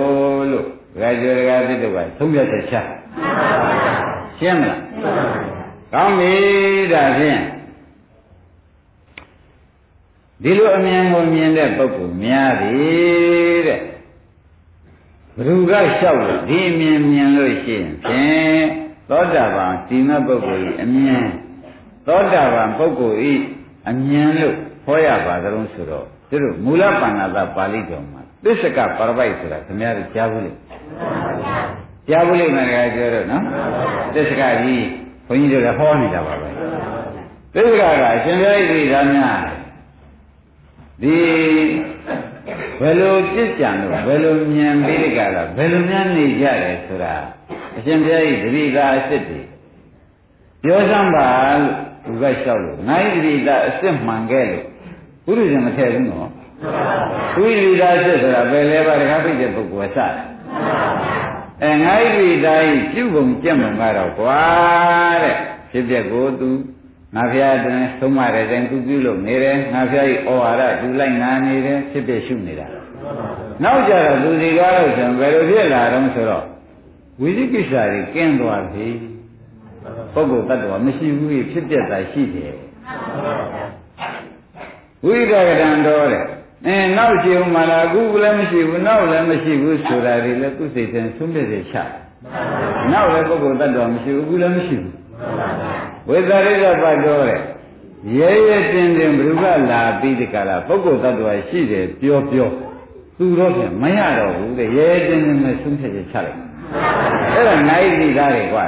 [0.50, 2.74] လို့ဒကာကျော်ဒကာသစ်တို့ကသုံးပြချက်ချ
[4.38, 4.80] ရှင်းမလား
[5.92, 6.32] ကောင်းပြီ
[6.92, 7.40] ဒါဖြင့်
[10.42, 13.80] ဒီလိုအမြင်ကိုမြင်တဲ့ပုဂ္ဂိုလ်များသည်တဲ့
[15.36, 18.64] ဘ누구ကလျှောက်လို့ဒီအမြင်မြင်လို့ရှိရင်ဖြင့်
[19.10, 21.24] သောတာပန်ဒီမဲ့ပုဂ္ဂိုလ်ဤအမြင်
[22.06, 23.34] သောတာပန်ပုဂ္ဂိုလ်ဤ
[23.88, 30.52] အမြင်လို့ဟောရပါသလုံးဆိုတော့သူတို့မူလပါဏာတပါဠိတော်မှာ သစ္စကပရပိုက်ဆိုတာခင်ဗျားတို့ကြားဘူးလေ
[32.09, 33.44] ကြားဘူးလေမကပြောတော့နော်
[34.14, 34.85] သစ္စကကြီး
[35.26, 36.48] ဘုန်းကြီးတို့လည်းဟောနေတာပါပဲ
[37.54, 37.83] သစ္စကက
[38.14, 39.40] အရှင်ဘုရားဤဒါများ
[41.02, 41.16] ဒီ
[42.80, 47.14] ဘယ်လိုကြစ်ကြံလို့ဘယ်လိုမြင်ပြီးတကလားဘယ်လိုများနေကြတယ်ဆိုတာ
[47.76, 49.40] အရှင်ဘုရားဤတတိကာအစ်စ်တွေ
[50.62, 51.28] ပြောစမ်းပါ
[51.61, 54.64] လို့သူကလျှောက်လို့ငါဤတတိကာအစ်စ်မှန်ခဲ့လို့
[55.26, 56.30] ဘုရားရှင်မထည့်ဘူးနော်
[57.35, 60.12] သူဤတတိကာအစ်စ်ဆိုတာဘယ်လဲပါတကားပြည့်တဲ့ပုဂ္ဂိုလ်ကစတယ်
[61.62, 64.40] အဲငါဤတတိကာဤပြုပုံကြက်ပုံကတော့ကွာ
[65.22, 65.37] တဲ့
[65.70, 66.50] ဖြစ်ပြကိုသူ
[67.14, 72.66] ငါဖျားတွင်သုံးမတဲ့တိုင်သူပြုလို့နေတယ်ငါဖျားဤဩဝါဒသူလိုက်နာနေတယ်ဖြစ်ပြရှုနေတာ
[73.62, 76.44] နောက်ကြတော့သူစီကားလို့ဆိုရင်ဘယ်လိုဖြစ်လာတော့ဆိုတော့
[77.20, 78.88] ဝိသိကိစ္စတွေကင်းသွားပြီ
[80.14, 82.55] ပုဂ္ဂိုလ်တ attva မရှိဘူးဖြစ်ပြတာရှိတယ်
[85.05, 86.24] ဝိဒကတံတော်တဲ့
[86.66, 91.77] အဲနောက်ရှိဦးမလားအခုလည်းမရှိဘူးနောက်လည်းမရှိဘူးဆိုတာတွေလည်းသူစိတ်ထဲသုံးပြစေချ
[92.92, 94.92] နောက်လည်းပုဂ္ဂိုလ်တ attva မရှိဘူးအခုလည်းမရှိဘူး
[96.09, 97.40] ဝိသရိကပတ်တော်တဲ့
[98.18, 102.48] ရဲရဲတင်းတင်းဘုရားလာပြီးဒီကလာပုဂ္ဂိုလ်တ attva ရှိတယ်ပြောပြော
[103.18, 106.38] သူတော့ဖြင့်မရတော့ဘူးတဲ့ရဲရဲတင်းတင်းနဲ့သုံးဖြတ်ချလိုက်
[107.33, 108.64] အဲ့ဒါနိုင်သီသားတွေကွာ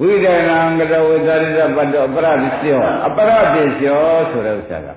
[0.00, 4.88] ဝိဒနာကတဝိသရိတပတ်တော်အပရပစ္စယောအပရပစ္စယောဆိုတဲ့ဥစ္စာက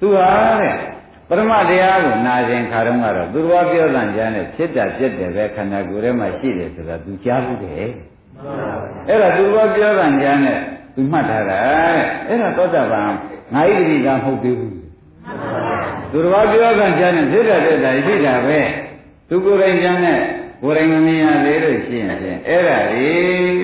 [0.00, 0.28] သူဟာ
[0.60, 0.74] တဲ့
[1.28, 7.74] ပရမတရားကိုနာခြင်းခါတော့ကတော့သူတော်ပြောတဲ့ဉာဏ်နဲ့ဖြစ်တာဖြစ်တယ်ပဲခန္ဓာကိုယ်ထဲမှာရှိတယ်ဆိုတာသူကြားဘူးတဲ့
[9.08, 10.58] အဲ့ဒါသူတော်ပြောတဲ့ဉာဏ်နဲ့
[10.94, 11.60] သူမှတ်ထားတာ
[11.96, 13.08] တဲ့အဲ့ဒါသောတာပန်
[13.54, 14.74] ငါဣတိကမဟုတ်သေးဘူး
[16.12, 18.60] သူတော်ပြောတဲ့ဉာဏ်နဲ့ဖြစ်တာဖြစ်တာရှိတာပဲ
[19.28, 20.18] သူကိုယ်တိုင်ဉာဏ်နဲ့
[20.62, 23.08] ကိုယ်တိုင်မမြင်ရသေးလို့ရှိရင်ဖြင့်အဲ့ဒါလေ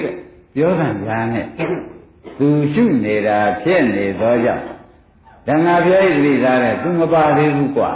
[0.05, 1.47] တဲ့ ပြောတဲ့ဉာဏ်နဲ့
[2.39, 4.65] သူရှုနေတာဖြစ်နေသောကြောင့်
[5.47, 7.93] တဏှာပြောဣတိသားတဲ့သူမပါသေးဘူးကွာ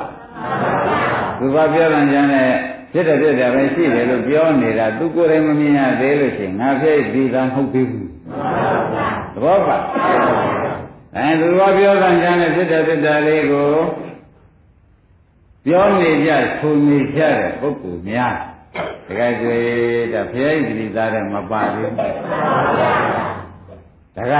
[1.38, 2.51] သူကပြောတဲ့ဉာဏ်နဲ့
[2.93, 8.09] ဖြစ်တယ်ဖြစ်တယ်ပဲရှိတယ်လို့ပြောနေတာသူကိုယ်တိုင်မမြင်ရသေးလို့ရှိရင်ငါဖြစ်ဣတိသားမဟုတ်သေးဘူး
[9.35, 9.79] သဘောပါ
[11.17, 13.73] အဲသူကပြောတဲ့ဉာဏ်နဲ့ဖြစ်တယ်ဖြစ်တယ်လေးကို
[15.67, 18.37] ပြောနေကြဆိုနေကြတဲ့ပုဂ္ဂိုလ်များ
[19.07, 19.57] တကယ်ဆို
[20.13, 22.09] ဒါဘုရားဣတိသားတဲ့မပါသေးဘူးဒါ
[24.33, 24.35] က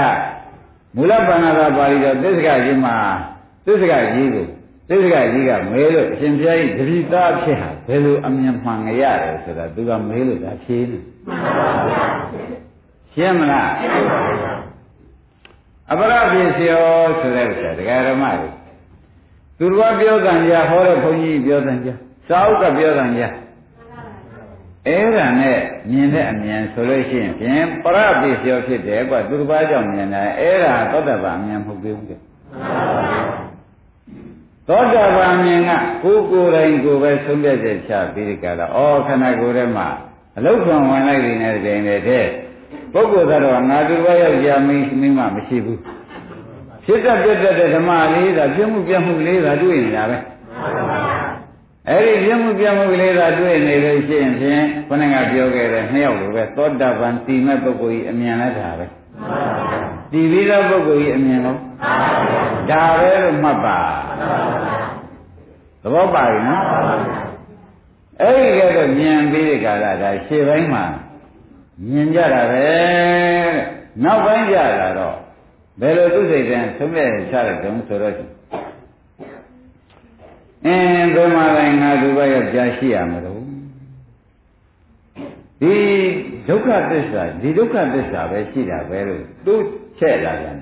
[0.95, 2.95] မူလပဏ္ဏသာပါဠိတော်သစ္စကကြီးမှာ
[3.65, 4.45] သစ္စကကြီးကို
[4.89, 10.99] သစ္စကကြီးကမဲလို့အရှင်ဘုရားကြီးတတိသားဖြစ်ဟာဘယ်လိုအမြင်မှန်ကြရတယ်ဆိုတာသူကမဲလို့ဒါဖြေးနေ
[13.13, 13.69] ရှင်းမလား
[15.91, 16.85] အပရပစ္စယော
[17.19, 18.49] ဆိုတဲ့ဥစ္စာဒကာရမတွေ
[19.57, 21.89] သူတော်ပြောတဲ့ကြဟောတဲ့ဘုန်းကြီးပြောတဲ့ကြ
[22.27, 23.21] စာအုပ်ကပြောတဲ့ကြ
[24.87, 25.59] အဲ့ဒါနဲ့
[25.91, 32.19] မြင်တဲ့အမြင်ဆိုလို့ရှိရင်ဖြင့်ပရပိစ္ယောဖြစ်တယ်ကွာသူတစ်ပါးကြောင့်မြင်တယ်အဲ့ဒါသောတပန်အမြင်မဟုတ်သေးဘူးတဲ့
[34.67, 35.71] သောတပန်မြင်က
[36.03, 39.87] ကိုယ်ကိုယ်တိုင်ကိုယ်ပဲဆုံးဖြတ်ချက်ချပြီးဒီကလာဩခန္ဓာကိုယ်ထဲမှာ
[40.37, 42.25] အလုခံဝင်လိုက်နေတဲ့တိုင်တဲ့
[42.93, 45.79] ပုဂ္ဂိုလ်ကတော့ငါသူတစ်ပါးယောက်ျားမင်းမိန်းမမရှိဘူး
[46.85, 50.17] ဖြစ်တတ်ပြတ်တဲ့ဓမ္မလေးသာပြမှုပြမှုလေးသာတွေ့နေတာပဲ
[51.89, 58.85] အဲ့ဒီပြမှုပြမှုကလေးသာတွေ့နေလို့ရှိရင်ဖြင့်ခொနကပြောခဲ့တဲ့နှစ်ယောက်လိုပဲသောတာပန်တည်မဲ့ပုဂ္ဂိုလ်ကြီးအမြင်လိုက်တာပဲ
[60.11, 61.59] တည်ပြီးသောပုဂ္ဂိုလ်ကြီးအမြင်လို့
[62.69, 63.79] ဒါပဲလို့မှတ်ပါ
[65.81, 66.63] သဘောပါပြီနော်
[68.21, 70.83] အဲ့ဒီကတော့မြင်ပြီးတဲ့ကာလဒါရှေ့ပိုင်းမှာ
[71.89, 72.67] မြင်ကြတာပဲ
[74.03, 75.17] နောက်ပိုင်းကြလာတော့
[75.79, 78.15] ဘယ်လိုသူစိတ်တန်းသုံးမဲ့ချလိုက်တုံးဆိုတော့
[80.65, 83.41] အင်းဘယ်မှာလဲငါသူဘယောက်ျားရှိရမလို့
[85.61, 85.75] ဒီ
[86.47, 89.53] ဒုက္ခသစ္စာဒီဒုက္ခသစ္စာပဲရှိတာပဲလို့သူ
[89.99, 90.55] ချက်လာတယ်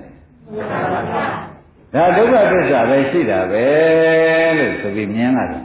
[1.94, 3.64] ဒါဒုက္ခသစ္စာပဲရှိတာပဲ
[4.58, 5.64] လို့ဆိုပြီးမြင်လာတယ်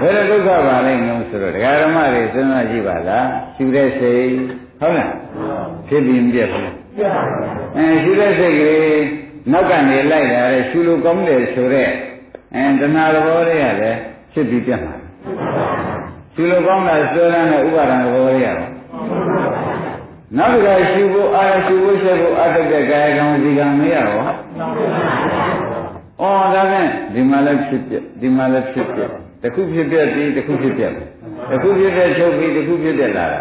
[0.00, 4.26] ဘယ်လိုဒုက္ခပါလဲငုံဆိုတော့ဒကာဓမ္မတွေစဉ်းစားကြည့်ပါလားရှူတဲ့စိတ်
[4.80, 5.12] ဟုတ်လား
[5.88, 6.70] ဖြစ်ပြီးပြက်ဘူး
[7.76, 9.02] အဲရှူတဲ့စိတ်ကလေး
[9.52, 11.92] နောက်ကနေလိုက်လာတဲ့ရှူလို့ကောင်းတယ်ဆိုတော့
[12.54, 13.98] အဲတဏှာသဘောတွေကလည်း
[14.32, 14.94] ဖြစ်ပြီးပြတ်မှာ
[16.34, 18.70] ရှုလို့ကောင်းတာဆွဲလန်းတဲ့ဥပါဒံသဘောရတော့
[20.36, 24.20] နောက်တစ်ခါရှုဖို့အာရှုဖို့ရှုဖို့အတုတဲ့ကာယကံဒီကံမရတော့
[26.20, 29.00] အော်ဒါနဲ့ဒီမှာလည်းဖြစ်ပြဒီမှာလည်းဖြစ်ပြ
[29.42, 30.84] တခုဖြစ်ပြပြီးတခုဖြစ်ပြ
[31.50, 33.40] တခုဖြစ်ပြချုပ်ပြီးတခုဖြစ်ပြလာတာ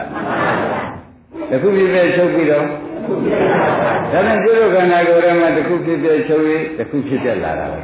[1.51, 2.65] တခုဖြစ်ပြချုပ်ပြီးတော့
[4.11, 7.79] ဒါနဲ့ပြုလို့ခန္ဓာကိုယ်ထဲမှာတခုဖြစ်ပြချုပ်ပြီးတခုဖြစ်ပြလာတာပဲ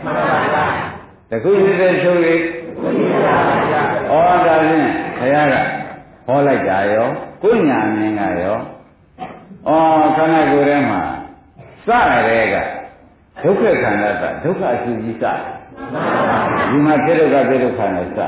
[1.29, 2.41] တခုဖြစ်ပြချုပ်ပြီး
[2.81, 4.13] ဩ
[4.45, 4.87] ဒါဖြင့်
[5.17, 5.55] ခရက
[6.27, 7.07] ဟောလိုက်တာရော
[7.43, 8.57] ကိုညာမြင်ကရော
[9.67, 9.71] ဩ
[10.17, 11.01] ခန္ဓာကိုယ်ထဲမှာ
[11.85, 11.89] စ
[12.29, 12.55] ရဲက
[13.43, 15.25] ဒုက္ခခန္ဓာကဒုက္ခအစုကြီးစ
[16.69, 18.19] ဒီမှာဖြစ်ဒုက္ခဖြစ်ဒုက္ခနဲ့စ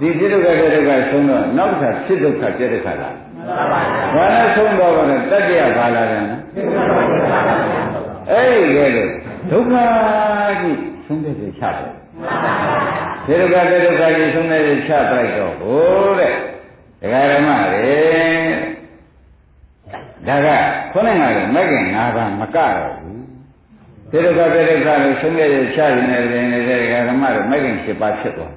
[0.00, 3.10] ဒီဖြစ်ဒုက္ခဖြစ်ဒုက္ခဆုံးတော့နောက်တစ်ခါဖြစ်ဒုက္ခဖြစ်ဒုက္ခလာ
[4.14, 6.40] ဘာလဲဆုံးတော့ကတတ္တရဘာလာတယ်နော်
[8.30, 9.04] အဲ့ဒီလေ
[9.50, 9.74] ဒုက္ခ
[10.62, 11.92] ကြီး ဆုံးတဲ့ချတယ်
[13.26, 16.34] ဒီဒုက္ခဒီဒုက္ခကြီးဆုံးတဲ့ချပလိုက်တော့ဟိုတဲ့
[17.00, 17.98] ဒကာရမတွေ
[20.28, 20.48] ဒါက
[20.92, 23.24] ခေါင်းနဲ့ကလည်းမကင်၅ပါးမကတော့ဘူး
[24.10, 25.92] ဒီဒုက္ခဒီဒုက္ခလို့ဆုံးတဲ့ချရင်
[26.32, 28.52] လည်းနေတဲ့ဒကာရမတွေမကင်၈ပါးဖြစ်သွား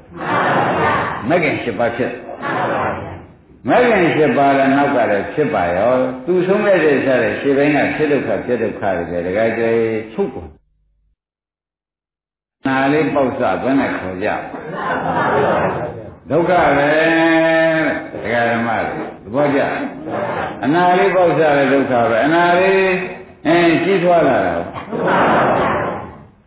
[1.29, 2.11] မကင်၈ပါးဖြစ်
[3.69, 5.91] မဂ္ဂင်၈ပါးလည်းနောက်ကလည်းဖြစ်ပါရော
[6.25, 9.69] သူဆုံးတဲ့တဲ့စားတဲ့ရှေ့ပိုင်းကဖြစ်ဒုက္ခဖြစ်ဒုက္ခတွေတကယ်ကျေ
[10.13, 10.41] ချုပ်ကု
[12.67, 14.27] န်နာလေးပေါက်စဘယ်နဲ့ခေါ်ကြ
[16.29, 16.91] ဒုက္ခပဲ
[18.13, 19.61] ဒကာဓမ္မတွေသဘောကျ
[20.63, 22.91] အနာလေးပေါက်စလည်းဒုက္ခပဲအနာလေး
[23.47, 24.55] အင်းကြီးထွားလာတာ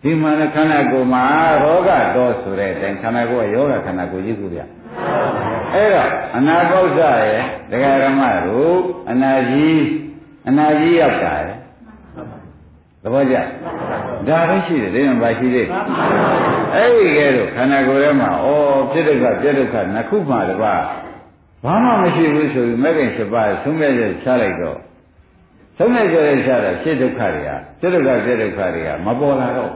[0.02, 1.22] ဒီမှာလည်းခန္ဓာကိုယ်မှာ
[1.62, 4.60] ရောဂတော်ဆိုတဲ့အတိုင်းခန္ဓာကိုယ်ကယောဂခန္ဓာကိုယ်ကြီးကူပြ
[5.74, 8.76] အဲ့တော့အနာပေါက်စရဲ့ဒကာဓမ္မတို့
[9.10, 9.82] အနာကြီး
[10.48, 11.59] အနာကြီးရောက်တာရဲ့
[13.02, 13.36] သဘောကျ
[14.28, 15.66] ဒါပဲရှိတယ်ဒီမှာရှိသေး
[16.74, 18.48] အဲ့ဒီကဲတော့ခန္ဓာကိုယ်ထဲမှာဩ
[18.92, 20.74] ဖြစ်ဒုက္ခပြဒုက္ခနှစ်ခုမှတပါ
[21.64, 24.78] ဘာမှမရှိဘူးဆိုပြီးမဲ့ခင်7ပါးသုံးမြဲရချလိုက်တော့
[25.78, 29.72] သုံးမြဲရချတာဖြစ်ဒုက္ခတွေကဖြစ်ဒုက္ခပြဒုက္ခတွေကမပေါ်လာတော့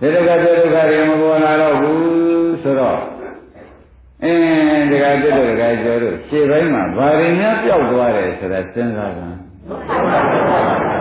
[0.00, 3.00] ဖြစ်ဒုက္ခပြဒုက္ခတွေမပေါ်လာတော့ဘူးဆိုတော့
[4.24, 10.93] အင်းဒီကပြဒုက္ခကျော်တို့ရှေ့ပိုင်းမှာဘာတွေများပျောက်သွားတယ်ဆိုတာစဉ်းစားကြ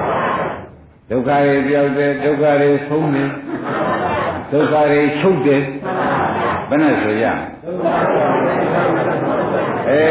[1.13, 3.29] ဒုက္ခတွေပြောက်တယ်ဒုက္ခတွေဆုံးတယ်
[4.51, 5.61] ဒုက္ခတွေချုပ်တယ်
[6.69, 7.25] ဘယ်နဲ့ဆိုရ
[9.89, 10.03] အဲ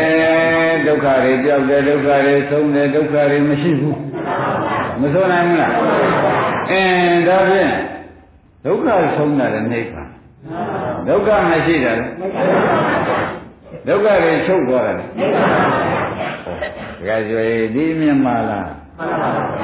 [0.86, 3.98] ဒုက္ခတွေပြောက်တယ်ဒုက္ခတွေဆုံးတယ်ဒုက္ခတွေမရှိဘူး
[5.00, 5.72] မဆိုနိုင်ဘူးလား
[6.70, 7.72] အင်းဒါဖြင့်
[8.64, 8.86] ဒုက္ခ
[9.16, 10.08] ဆုံးတာလည်းနိဗ္ဗာန်
[11.08, 12.06] ဒုက္ခမရှိတာလေ
[13.88, 15.50] ဒုက္ခတွေချုပ်သွားတယ်နိဗ္ဗာန်
[16.44, 16.54] ဟော
[17.08, 18.81] ဒါကြွေဒီမြင်ပါလား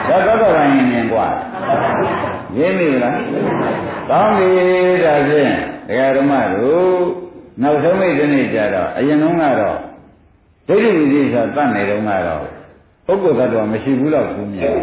[0.10, 1.28] ဒါတော့တော့ရင်မြင်กว่า
[2.58, 3.18] ရင်းပြီလား
[4.10, 4.50] ကောင်းပြီ
[5.04, 5.52] ဒါဖြင့်
[5.88, 6.98] ဒကာဓမ္မတို့
[7.62, 9.78] နောက်ဆုံးမိတ်ဒီနေ့ကြတော့အရင်တုန်းကတော့
[10.68, 12.44] ဒိဋ္ဌိဝိသေသတတ်နေတုန်းကတော့
[13.06, 14.78] ပုဂ္ဂိုလ်သတ္တဝါမရှိဘူးတော့ဘူးမြင်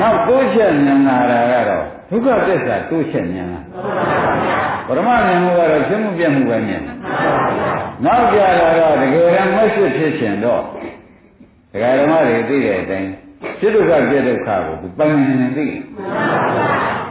[0.00, 3.60] နောက်တိုးချက်ဉာဏ်လာတာကတော့ဒုက္ခသစ္စာတိုးချက်ဉာဏ်လာ
[4.86, 6.82] ပရမဉာဏ်ကတော့ဖြစ်မှုပြမှုပဲမြင်
[8.04, 10.62] နောက်ကြလာတော့တကယ်တမ်းမဆွဖြစ်ခြင်းတော့
[11.72, 13.10] ဒကာဓမ္မတွေသိတဲ့အတိုင်း
[13.59, 15.67] ဖြစ်ဒုက္ခပြဒုက္ခကိုသူပိုင်နေနေသိ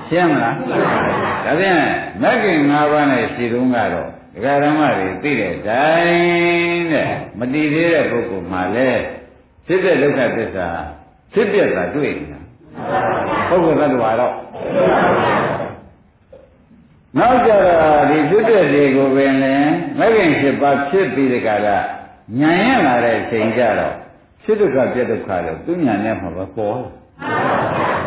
[0.09, 1.79] ရှင်းမလားဒါဖြင့်
[2.23, 9.03] မဂ္ဂင်၅ပါးနဲ့ရှိတုန်းကတော့ဒကာဓမ္မတွေသိတဲ့အတိုင်းတဲ့မတည်သေးတဲ့ပုဂ္ဂိုလ်မှလည်း
[9.67, 10.69] ဖြစ်တဲ့ဒုက္ခသစ္စာ
[11.33, 12.41] ဖြစ်ပြတာတွေ့နေတာ
[13.49, 14.35] ပုဂ္ဂိုလ်သတ္တဝါတော့
[17.19, 23.95] နောက်ကြတော့ဒီဖြစ်တဲ့တွေကိုပင်လည်းမဂ္ဂင်၈ပါးဖြစ်ပြီးတဲ့ကာလဉာဏ်ရလာတဲ့အချိန်ကြတော့
[24.45, 26.91] ဖြစ်ဒုက္ခပြဒုက္ခလို့သူညာနဲ့မှာပဲပေါ်လာ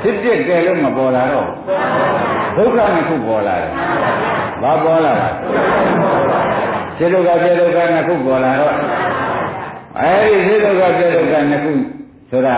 [0.02, 1.48] ဖြစ်ပြကဲလို့မပေါ်လာတော့
[2.58, 3.72] ဒုက္ခနှစ်ခုပေါ်လာတယ်
[4.62, 5.30] ဘာပေါ်လာလဲ
[6.98, 8.76] ဖြစ်ဒုက္ခပြဒုက္ခနှစ်ခုပေါ်လာတော့
[10.00, 11.72] အဲဒီဖြစ်ဒုက္ခပြဒုက္ခနှစ်ခု
[12.32, 12.58] ဆိုတာ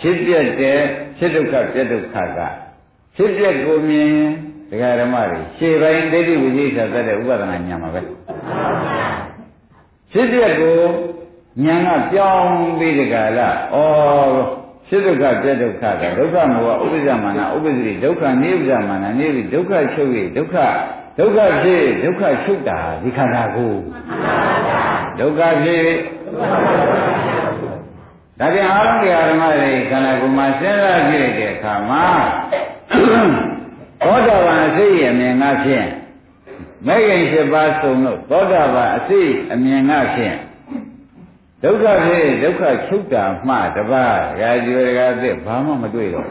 [0.00, 0.78] ဖြစ်ပြတဲ့
[1.18, 2.40] ဖြစ်ဒုက္ခပြဒုက္ခက
[3.16, 4.12] ဖြစ်ပြကိုမြင်
[4.70, 8.00] ဒကာဓမ္မတွေရှေ့ပိုင်းဒိဋ္ဌိဝိသေသတတ်တဲ့ဥပဒနာညာမှာပဲ
[10.12, 10.76] ဖြစ်ပြကို
[11.64, 13.76] ဉာဏ်ကပြောင်းပြီးဒီကလာဩ
[14.88, 20.56] ဖြစ်ဒုက္ခပြဒုက္ခကဒုက္ခမောဥပ္ပဇ္ဇမာနဥပ္ပဇ္ဇိဒုက္ခနိဗ္ဗာန်မာနနိဗ္ဗိဒုက္ခချုပ်ရဒုက္ခ
[21.18, 23.74] ဒုက္ခဖြစ်ဒုက္ခချုပ်တာဒီခန္ဓာကို
[25.20, 25.86] ဒုက္ခဖြစ်
[28.38, 32.04] ဒါပြန်အားလုံးတရားဓမ္မတွေခန္ဓာကိုယ်မှာစဉ်းစားကြည့်တဲ့အခါမှာ
[34.04, 35.88] သောတာပန်အစိတ်အမြင်ကဖြင့်
[36.86, 40.36] မဲ့ခင်7ပါးစုံလို့သောတာပန်အစိတ်အမြင်ကဖြင့်
[41.64, 46.26] ဒုက္ခဖြစ်ဒုက္ခချုပ်တာမှတပါးရာဇဝေကသစ်ဘာမှမတွေ့တော့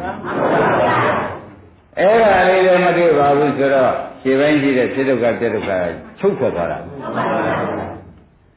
[2.00, 5.72] အဲ့ဒါလေးလည်းမတွေ့ပါဘူးဆိုတော့ခြေပိုင်းရှိတဲ့ဖြစ်ဒုက္ခပြဒုက္ခ
[6.20, 6.80] ချုပ်ထွက်သွားတာ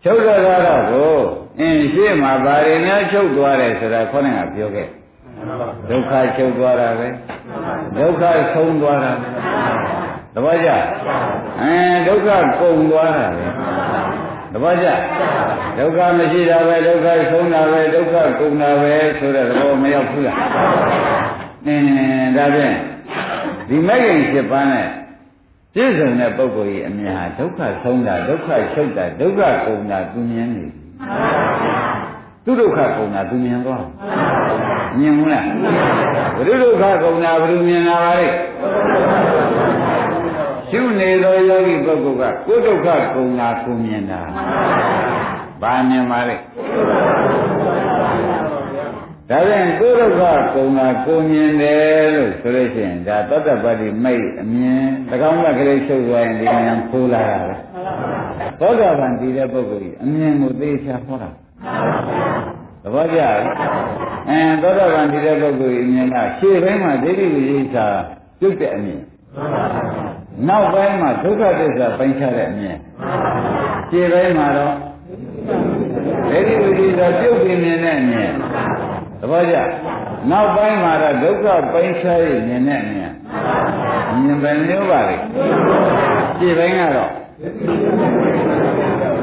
[0.04, 1.12] ချုပ်တော့တော့ကို
[1.60, 4.88] အင်းရှေ့မှာဘာတွေများချုပ်သွားတယ်ဆိုတာခေါင်းကပြောခဲ့
[5.90, 7.08] ဒုက္ခချုပ်သွားတာပဲ
[7.98, 9.12] ဒုက္ခဆုံးသွားတာ
[10.34, 10.70] သဘောကျ
[11.60, 11.74] အဲ
[12.06, 12.28] ဒုက္ခ
[12.60, 13.46] ကုန်သွားတာပဲ
[14.53, 14.88] သဘောကျ
[15.78, 20.38] ဒုက္ခမရှိတာပဲဒုက္ခဆုံးတာပဲဒုက္ခကုန်တာပဲဆိုတဲ့သဘောမရောက်ဘူးလား
[21.66, 22.74] အင်းဒါဖြင့်
[23.68, 24.86] ဒီမဲ့ခင်7ပါးနဲ့
[25.74, 30.80] ပြည့်စုံတဲ့ပုဂ္ဂိုလ်ကြီးအမြင်ဟာဒုက္ခဆုံးတာဒုက္ခချုပ်တာဒုက္ခကုန်တာသူမြင်နေပြီ
[32.44, 33.84] သူဒုက္ခကုန်တာသူမြင်သွား
[34.99, 35.44] မြင်ဘူးလား
[36.36, 38.26] ဘုရုဒုက္ခကုန်တာဘယ်လိုမြင်လာပါလဲ
[40.70, 44.20] ရှုနေသောယောဂီပုဂ္ဂိုလ်ကကိုယ်ဒုက္ခကုန်တာကိုမြင်တာ
[45.62, 46.36] ဘာမြင်ပါလဲ
[49.30, 50.22] ဒါပြန်ကိုယ်ဒုက္ခ
[50.54, 54.82] ကုန်တာကိုမြင်တယ်လို့ဆိုလို့ရှိရင်ဒါသတ္တပတ္တိမိတ်အမြင်၎
[55.30, 57.54] င်းကကလေးချုပ်သွားရင်ဒီဉာဏ်ဖိုးလာတာပဲ
[58.60, 61.30] သောတာပန်တည်တဲ့ပုဂ္ဂိုလ်ကြီးအမြင်ကိုသိချာဟောတာ
[62.82, 63.36] သဘောကျလား
[64.28, 67.76] အဲသောတာပန်တည်တဲ့ပုဂ္ဂိုလ်ကြီးအမြင်ကရှေ့ဘက်မှာဒိဋ္ဌိဝိသေသ
[68.40, 69.00] ပြုတ်တဲ့အမြင်
[70.47, 72.76] နောက်ပိုင်းမှာဒုက္ခသစ္စာပိုင်းခြားတဲ့အမြင်
[73.91, 74.74] ရှေ့ပိုင်းမှာတော့
[76.30, 78.30] ဒိဋ္ဌိဝိသေသပြုတ်ပြီးမြင်တဲ့အမြင်
[79.20, 79.57] သဘောကျ
[80.30, 83.12] နောက်ပိုင်းမှာတော့ဒုက္ခပိုင်းခြားရမြင်တဲ့အမြင်
[84.22, 85.16] မြင်ပဲမျိုးပါလေ
[86.39, 87.11] ရှေ့ပိုင်းကတော့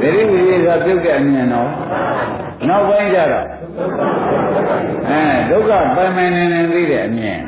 [0.02, 1.70] ဒိဋ္ဌိဝိသေသပြုတ်တဲ့အမြင်တော့
[2.68, 3.48] နောက်ပိုင်းကျတော့
[5.10, 7.40] အဲဒုက္ခပိုင်ပိုင်နေနေသိတဲ့အမြင်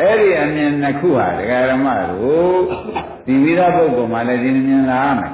[0.00, 2.58] အဲ့ဒီအမြင်နှစ်ခုဟာဒကာရမတို့
[3.26, 5.32] ဒီဝိသပုဂ္ဂိုလ်မှလည်းဒီမြင်လာမယ်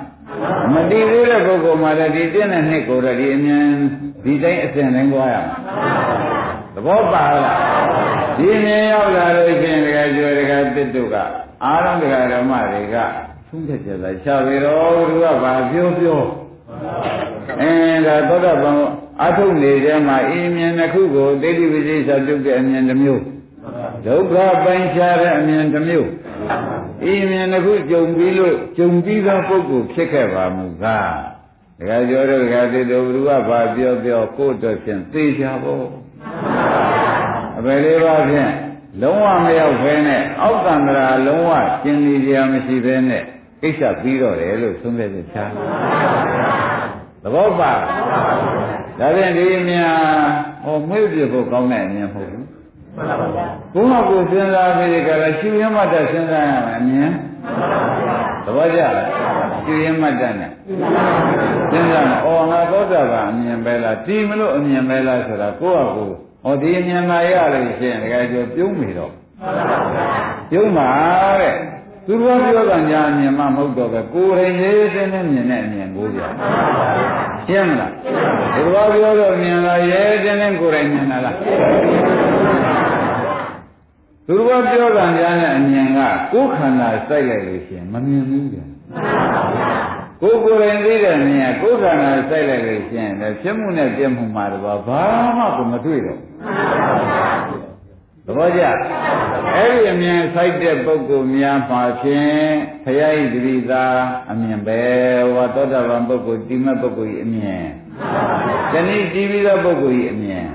[0.73, 3.65] မတည်သေးတဲ့ပုဂ္ဂိုလ်မှလည်းဒီတည့်တဲ့နှစ်ကိုယ်တော့ဒီအမြင်
[4.25, 5.57] ဒီတိုင်းအစဉ်တိုင်းသွားရမှာ
[6.75, 7.59] သဘောပါလား
[8.39, 11.17] ဒီမြင်ရောက်လာလို့ရှိရင်ဒကာကျွယ်ဒကာတစ်တို့က
[11.65, 12.97] အာရုံဒကာဓမ္မတွေက
[13.49, 16.21] သုံးချက်ကြတာရှာပြီတော့သူကဘာပြောပြော
[17.61, 18.77] အင်းဒါသောတာပန်
[19.23, 23.23] အထုတ်နေတဲ့မှာအင်းမြင်တစ်ခုကိုဒိဋ္ဌိဝိသေသပြုတ်တဲ့အမြင်တစ်မျိုး
[24.07, 24.35] ဒုက္ခ
[24.65, 26.11] ပိုင်းခြားတဲ့အမြင်တစ်မျိုး
[27.05, 31.13] အင်းမြင်တစ်ခုကြုံပြီးလို့ကြုံပြီးသောပုဂ္ဂိုလ်ဖြစ်ခဲ့ပါမူကား
[31.79, 35.87] ဒကာကျော်တို့ဒကာတိတို့ဘုရားဘာပြောပြောကိုယ့်အတွက်ဖြင့်သိချဖို့
[37.59, 38.53] အပေလေးပါဖြင့်
[39.03, 43.23] လုံးဝမရောက်ဖဲနဲ့အောက်တန္တရာလုံးဝကျင်လီကြမရှိဖဲနဲ့
[43.63, 45.45] ကိစ္စပြီးတော့တယ်လို့သုံးဖြတ်ချက်ချာ
[47.23, 47.73] သဘောပါ
[48.99, 49.95] ဒါဖြင့်ဒီအများ
[50.65, 52.50] ဟောမွေးပြဖို့ကောင်းတဲ့အမြင်မဟုတ်ဘူး
[52.97, 57.11] ဘုရားကိုစဉ်းစားပြီးကြလားရှင်ရမတ္တစဉ်းစားရမယ်အမြင်
[58.45, 59.07] သဘောကျလား
[59.65, 60.51] ရှင်ရမတ္တနဲ့
[61.71, 66.15] စဉ်းစားမယ်အော်ငါသောတာပန်အမြင်ပဲလားတီမလို့အမြင်ပဲလားဆိုတာကိုယ့်ဟာကိုယ်
[66.45, 69.13] ဟောဒီအမြင်လာရလို့ရှိရင်တကယ်ကျော်ပြုံးပြီတော့
[70.51, 70.89] ပြုံးပါ
[71.41, 71.55] တဲ့
[72.07, 76.21] သူတော်ပြောတာညာအမြင်မှမဟုတ်တော့ပဲကိုယ်ရင်ရေးစင်းနဲ့မြင်တဲ့အမြင်ကိုပြ
[77.47, 77.93] ရှင်းမလား
[78.55, 81.37] သူတော်ပြောတော့မြင်လာရေးစင်းနဲ့ကိုယ်ရင်မြင်လာလား
[84.33, 85.99] သူတော်ပြောတာညာနဲ့အမြင်က
[86.33, 88.69] ကိုယ်ခန္ဓာစိုက်လိုက်လို့ရှိရင်မမြင်ဘူးပြန်
[90.21, 95.03] ကိုယ်ကိုယ်ရင်သိတဲ့မြင်ကကိုယ်ခန္ဓာစိုက်လိုက်လို့ရှိရင်လည်းဖြစ်မှုနဲ့ပြမှုမှာတော့ဘာ
[95.37, 96.21] မှကိုမတွေ့တော့
[98.27, 98.63] သဘောကျ
[99.55, 102.45] အဲ့ဒီအမြင်ဆိုင်တဲ့ပုဂ္ဂိုလ်များမှာဖြင့်
[102.85, 103.85] ဘုရားဤတတိသာ
[104.31, 104.81] အမြင်ပဲ
[105.33, 107.65] ဟောသောတာပန်ပုဂ္ဂိုလ်တိမတ်ပုဂ္ဂိုလ်ဤအမြင်
[108.73, 110.47] တဏှိတိပြီးသောပုဂ္ဂိုလ်ဤအမြင်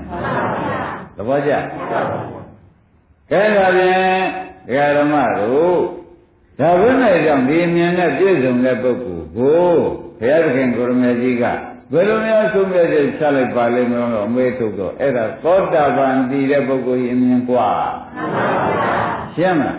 [1.16, 1.52] သဘောကျ
[3.31, 4.21] ကဲဒါဖြင့်
[4.67, 5.79] ဒကာဓမ္မတို့
[6.59, 9.65] ဒါဘယ်နဲ့ကြောင့်ဒီအမြင်နဲ့ပြည့်စုံတဲ့ပုဂ္ဂိုလ်ကို
[10.19, 11.45] ဘုရားသခင်ကိုရမေကြီးက
[11.91, 17.69] ဘယ်လိုများဆုံးဖြတ်ချက်ချလိုက်ပါလိမ့်မလို့အမေးထုတ်တော့အဲ့ဒါသောတာပန်တည်တဲ့ပုဂ္ဂိုလ်ကြီးအမြင်กว่า
[19.35, 19.77] ရှင်းမလား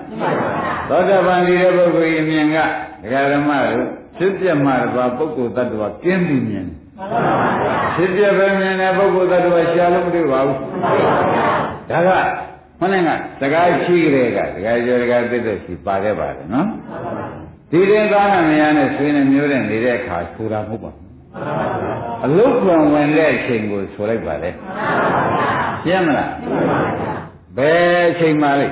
[0.89, 2.57] သောတာပန်တည်တဲ့ပုဂ္ဂိုလ်ကြီးအမြင်က
[3.03, 3.87] ဒကာဓမ္မတို့
[4.17, 6.67] ဖြစ်ပြမှတပါပုဂ္ဂိုလ်တ attva ကျင်းပြီးမြင်
[7.95, 10.59] ဖြစ်ပြပဲမြင်တဲ့ပုဂ္ဂိုလ်တ attva ရှားလို့မတွေ့ပါဘူး
[11.91, 12.11] ဒါက
[12.80, 13.10] မနေ့က
[13.42, 16.68] စကားရှိကြတဲ့ကဒကာကျော်ဒကာသစ်တို့ရှိပါခဲ့ပါတယ်နော်
[17.72, 21.08] ဒီတဲ့သားနာမယားနဲ့ဆွေးနေမျိုးတဲ့နေတဲ့အခါဆိုတာမဟုတ်ပါဘူး
[22.26, 24.50] အလုတ်ကံဝင်တဲ့အချိန်ကိုဆိုလိုက်ပါလေ
[25.84, 26.32] ရှင်းမလား
[27.58, 28.68] ဘယ်အချိန်မှလဲ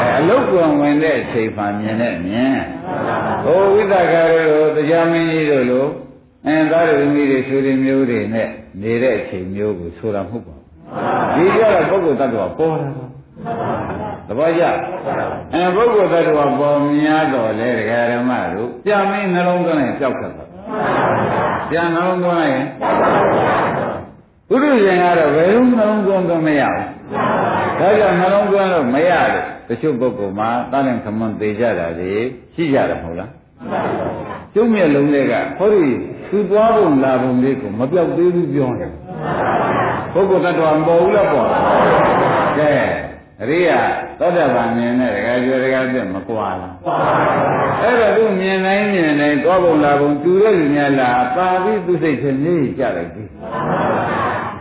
[0.00, 2.58] အဲအလုတ်ကံဝင်တဲ့အချိန်မှမြင်တဲ့မြင်
[3.44, 5.86] ဟိုဝိသကာရတို့တရားမင်းကြီးတို့လို
[6.46, 8.48] အဲသားရမီတွေဆွေတွေမျိုးတွေနဲ့
[8.82, 10.63] နေတဲ့အချိန်မျိုးကိုဆိုတာမဟုတ်ပါဘူး
[11.34, 12.88] ဒီကြတော့ပုဂ္ဂိုလ်တ attva ပေါ်တာ
[14.26, 14.62] သဘောကျ
[15.54, 20.44] အဲပုဂ္ဂိုလ်တ attva ပေါ်များတော့လေဒကာဓမ္မတို့ပြမင်းနှလုံးသွင်းရင်ကြောက်တတ်တာ
[21.70, 22.66] ပြန်နှလုံးသွင်းလိုက်ရင်
[24.48, 26.86] ဘုရုရှင်ကတော့ဘယ်လိုနှလုံးသွင်းတော့မရဘူး
[27.80, 32.12] ဒါကြောင့်နှလုံးသွင်းလို့မရလို့တချို့ပုဂ္ဂိုလ်မှာတားလင်ခမွန်သေးကြတာလေ
[32.54, 33.30] ရှိကြတယ်မဟုတ်လား
[34.54, 35.84] ကျုံးမြက်လုံးတွေကဟောဒီ
[36.30, 38.90] သူသွားပုံလာပုံလေးကိုမပြောက်သေးဘူးပြောတယ်
[40.14, 41.46] ပုဂ္ဂိုလ်တ attva မပေါ်ဘူးလားပေါ့
[42.58, 42.70] ကဲ
[43.42, 43.78] အရိယာ
[44.18, 46.74] သောတာပန်မြင်တဲ့ဒကာကျော်ဒကာပြတ်မကွာလား
[47.82, 53.24] အဲ့တော့သူမြင်တိုင်းမြင်တိုင်းသွားပုံလာပုံတူတဲ့လူများလားပါပြီးသူစိတ်ချင်းကြီးကြလိုက်ပြီ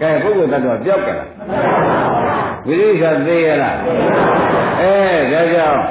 [0.01, 1.29] ကဲပုဂ္ဂိုလ်တ attva ပြောက်ကြလား
[2.65, 3.77] ဝိရိယသေးရလား
[4.81, 4.93] အဲ
[5.31, 5.83] ဒါကြောင့်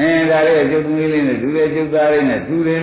[0.00, 2.82] အင်းဒါလေးအကျုပ်သမီးလေးနဲ့တူတယ်ကျုပ်သားလေးနဲ့တူတယ်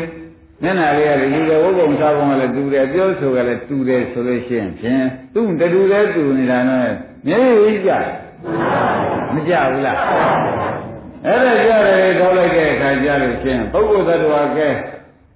[0.61, 5.03] မျက်နှာလေးကလည်းတူတယ်ဝုတ်ပုံစားပုံကလည်းတူတယ်ပြောဆိုကလည်းတူတယ်ဆိုလို့ရှိရင်ဖြင့်
[5.33, 6.89] သူ့တူလည်းတူနေတာနဲ့
[7.27, 7.91] မျက်ရည်ကြ
[9.33, 9.97] မကြဘူးလား
[11.25, 14.69] အဲ့ဒါကြတယ်ထောက်လိုက်တဲ့အခါကြလို့ရှိရင်ပုဂ္ဂိုလ်သတ္တဝါကဲ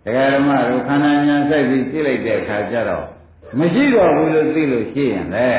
[0.06, 3.06] တရားဓမ္မတို့ခန္ဓာဉာဏ်စိုက်ပြီးကြည့်လိုက်တဲ့အခါကျတော့
[3.60, 5.50] မရှိတော့ဘူးလို့သိလို့ရှိရင်လေ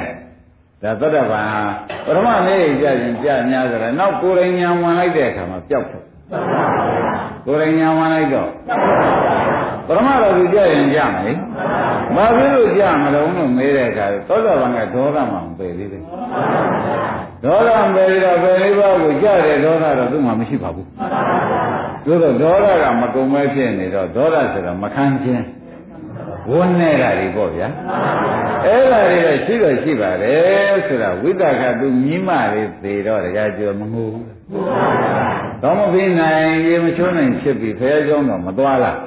[0.83, 1.43] ဒါသတ္တဗံ
[2.07, 6.03] ပရမမေးကြရင်ကြများကြတယ်နောက်ကိုယ်ရင်ညာဝင်လိုက်တဲ့အခါမှာပျောက်တယ်
[7.47, 8.51] ကိုယ်ရင်ညာဝင်လိုက်တော့
[9.87, 11.33] ပရမတော်သူကြရင်ကြမယ်လေ
[12.17, 16.03] ဘာဖြစ်လို့ကြမလို့လို့မေးတဲ့အခါသောတာပန်ကဒေါသမမပယ်သေးတယ်
[17.45, 20.89] ဒေါသမပယ်ပြီးတော့ပယ်လေးပါးကိုကြတဲ့ဒေါသတော့သူ့မှာမရှိပါဘူး
[22.07, 25.45] သို့တော့ဒေါသကမကုံမဲဖြစ်နေတော့ဒေါသဆိုတော့မခံခြင်း
[26.51, 27.69] ဝန်းနေတာတွေပေါ့ဗျာ
[28.65, 34.27] အဲ့ဒါတွေတော့ရှိတော့ရှိပါတယ်ဆိုတာဝိတ္တကသူမြင်းမလေးသေတော့တရားကျော်မငိုဘူး
[35.63, 38.99] တော့မပြီးနိုင်ရေမချိုးနိုင်ဖြစ်ပြီဖရဲကျောင်းတော့မသွားလား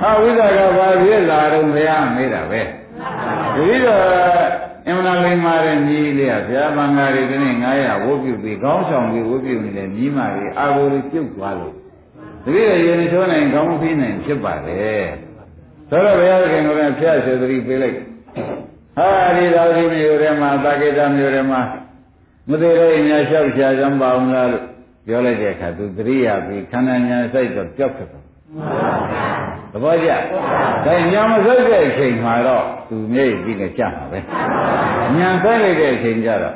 [0.00, 2.62] ဟာဝိဇ္ဇာကဘာဖြစ်လာတော့ဘုရားမေးတာပဲ
[3.54, 4.02] တတိတော့
[4.86, 11.74] အင်မနာလိမ္မာတဲ့ညီလေးကဘုရားမင်္ဂလာတွေဒီနေ့900ဝုတ်ပြုပြီးကောင်းဆောင်ပြီးဝုတ်ပြုနေတဲ့ညီမကြီးအာဘိုတွေပြုတ်သွားလို့
[12.44, 14.84] တတိတော့ရေမချိုးနိုင်ကောင်းမပြီးနိုင်ဖြစ်ပါလေ
[15.90, 17.98] ဆိုတော့ဘုရားခင်ကလည်းဖျက်စေသတိပေးလိုက်
[18.96, 21.60] ဟာဒီတော်ဒီမျိုးတွေမှာသာကိတမျိုးတွေမှာ
[22.48, 24.64] မသေးတော့အညာလျှောက်ရှာကြမပါအောင်လားလို့
[25.06, 28.08] ပြောလိုက်တဲ့အခါသူသတိရပြီးခန္ဓာညာစိုက်တော့ကြောက်တယ်
[29.72, 30.10] သဘောကျ
[30.86, 34.18] ဒါညာမစိုက်တဲ့အချိန်မှာတော့သူမျက်ရည်ပြီးနေကြမှာပဲ
[35.18, 36.54] ညာစိုက်လိုက်တဲ့အချိန်ကျတော့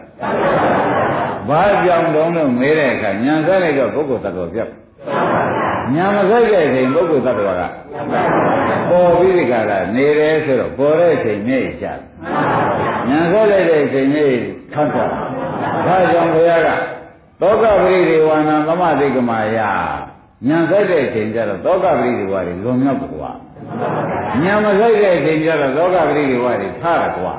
[1.48, 4.72] ဘာကြောင့်တုံးလို့မေးတဲ့အခါညာစိုက်လိုက်တော့ပုဂ္ဂိုလ်တ attva ပြောက်
[5.94, 7.62] ညာမစိုက်တဲ့အချိန်ပုဂ္ဂိုလ်တ attva က
[8.90, 11.98] ပေါ်ပြီးဒီကရာနေတယ်ဆိုတော့ပေါ်တဲ့အချိန်မျက်ရည်ကျတယ်
[13.09, 15.05] ညာစိုက်လိုက်တဲ့အချိန်မျက်ရည်ခန့်တာ
[15.86, 16.68] ဒါကြောင့်ဘုရားက
[17.41, 19.59] သောကပရိဒေဝနာသမတိကမာယ
[20.49, 23.30] ညာဆိုင်တဲ့အချိန်ကျတော့သောကပရိဒေဝတွေလွန်မြောက်ကွာ
[24.43, 27.34] ညာမဆိုင်တဲ့အချိန်ကျတော့သောကပရိဒေဝတွေထားကွာ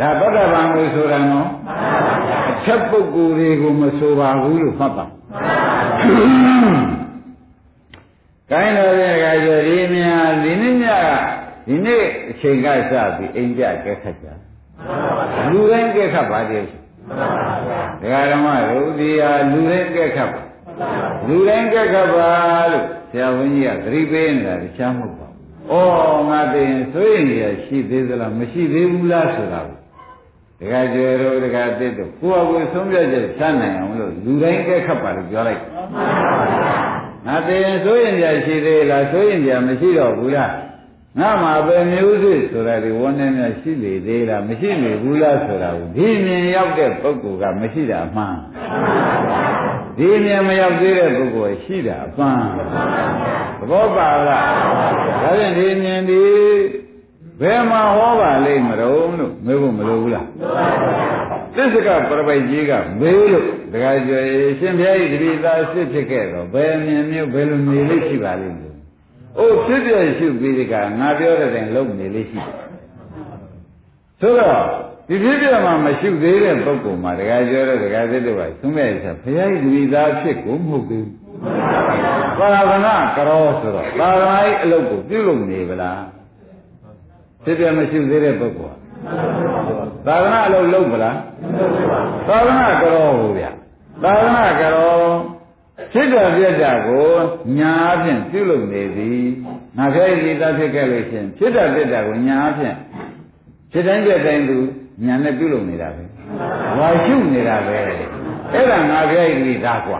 [0.00, 1.48] ဒါသောကဗံကိုဆိုတာနော်
[2.50, 5.04] အချက်ပုဂ္ဂိုလ်တွေကိုမဆိုပါဘူးလို့မှတ်ပါ
[8.50, 11.08] ကိုင်းတော်ရဲ့ကဆိုဒီမြာဒီနေ့ညက
[11.66, 14.26] ဒီနေ့အချိန်ကစပြီးအိမ်ကြကဲခတ်ကြ
[15.50, 16.87] လူတိုင်းကဲခတ်ပါသေးတယ်
[18.02, 20.42] ဒကာဓမ္မတို့ဒီဟာလူတိုင်းကဲခတ်ပါ
[21.28, 22.30] လူတိုင်းကဲခတ်ပါ
[22.72, 25.38] လို့ဆရာဝန်ကြီးကသတိပေးနေတာတခြားမဟုတ်ပါဘူး။
[25.70, 29.78] ဩငါသိရင်ဆိုရင်ရရှိသေးသလားမရှိသေးဘူးလားဆိုတာကို
[30.60, 35.62] ဒကာကျေတို့ဒကာတစ်တို့ကိုယ့်အကိုဆုံးဖြတ်ချက်ချနိုင်အောင်လို့လူတိုင်းကဲခတ်ပါလို့ပြောလိုက်။
[37.26, 40.52] ငါသိရင်ဆိုရင်ရရှိသေးလားဆိုရင်ရမရှိတော့ဘူးလား။
[41.16, 48.36] ငါမှာပဲမျိုးစစ်ဆိုတာဒီဝန်းနေများရှိလေသေးလားမရှိလေဘူးလားဆိုတာကိုဒီမြင်ရောက်တဲ့ပုဂ္ဂိုလ်ကမရှိတာမှန်
[49.98, 52.48] ဒီမြင်မရောက်သေးတဲ့ပုဂ္ဂိုလ်ရှိတာအပန်း
[53.58, 54.50] သဘောပါလား
[55.22, 56.22] ဒါဖြင့်ဒီမြင်ဒီ
[57.40, 60.26] ဘယ်မှာဟောပါလိမ့်မလို့လို့မေးဖို့မလိုဘူးလား
[61.56, 64.24] သစ္စကပရပိုက်ကြီးကမေးလို့တခါကျော်
[64.58, 68.67] ရှင်ဘုရားဤတပိသားစစ်ဖြစ်ခဲ့တော့ဘယ်မြင်မျိုးဘယ်လိုနေလိမ့်ရှိပါလိမ့်မလို့
[69.38, 72.68] အိုးဖြစ်ပြရှုပြီးဒီကငါပြောတဲ့တိုင်လုံးနေလိမ့်ရှိတယ်
[74.20, 74.64] ဆိုတော့
[75.08, 81.08] ဒီဖြစ်ပြမှာမရှုသေးတဲ့ပုဂ္ဂိုလ်မှာတခါကျော်တော့တခါသစ်တော့သုံးမဲ့ချက်ဘုရားဤတပိသားဖြစ်ကိုမဟုတ်ဘူး
[82.38, 86.02] သာသနာကရောဆိုတော့သာသနာ့အလုပ်ကိုပြုလုပ်နေဗလား
[87.44, 88.76] ဖြစ်ပြမရှိသေးတဲ့ပုဂ္ဂိုလ်
[90.06, 91.16] သာသနာအလုပ်လုပ်ဗလား
[92.28, 93.46] သာသနာကရောဟိုဗျ
[94.02, 94.92] သာသနာကရော
[95.36, 95.37] ဖြ
[96.01, 97.11] စ်တာပြက်တာကို
[97.57, 99.23] ညာအဖြင့်ပြုလုပ်နေသည်
[99.77, 102.75] ငါခဲဒီသားဖြစ်ခဲ့လို့ရှင်ဖြစ်တာပြက်တာကိုညာအဖြင့်
[103.71, 104.57] ဖြစ်တိုင်းပြက်တိုင်းသူ
[105.05, 106.03] ညာနဲ့ပြုလုပ်နေတာပဲ
[106.77, 107.77] ဝါရှုနေတာပဲ
[108.53, 109.99] အဲ့ဒါငါခဲဒီသားกว่า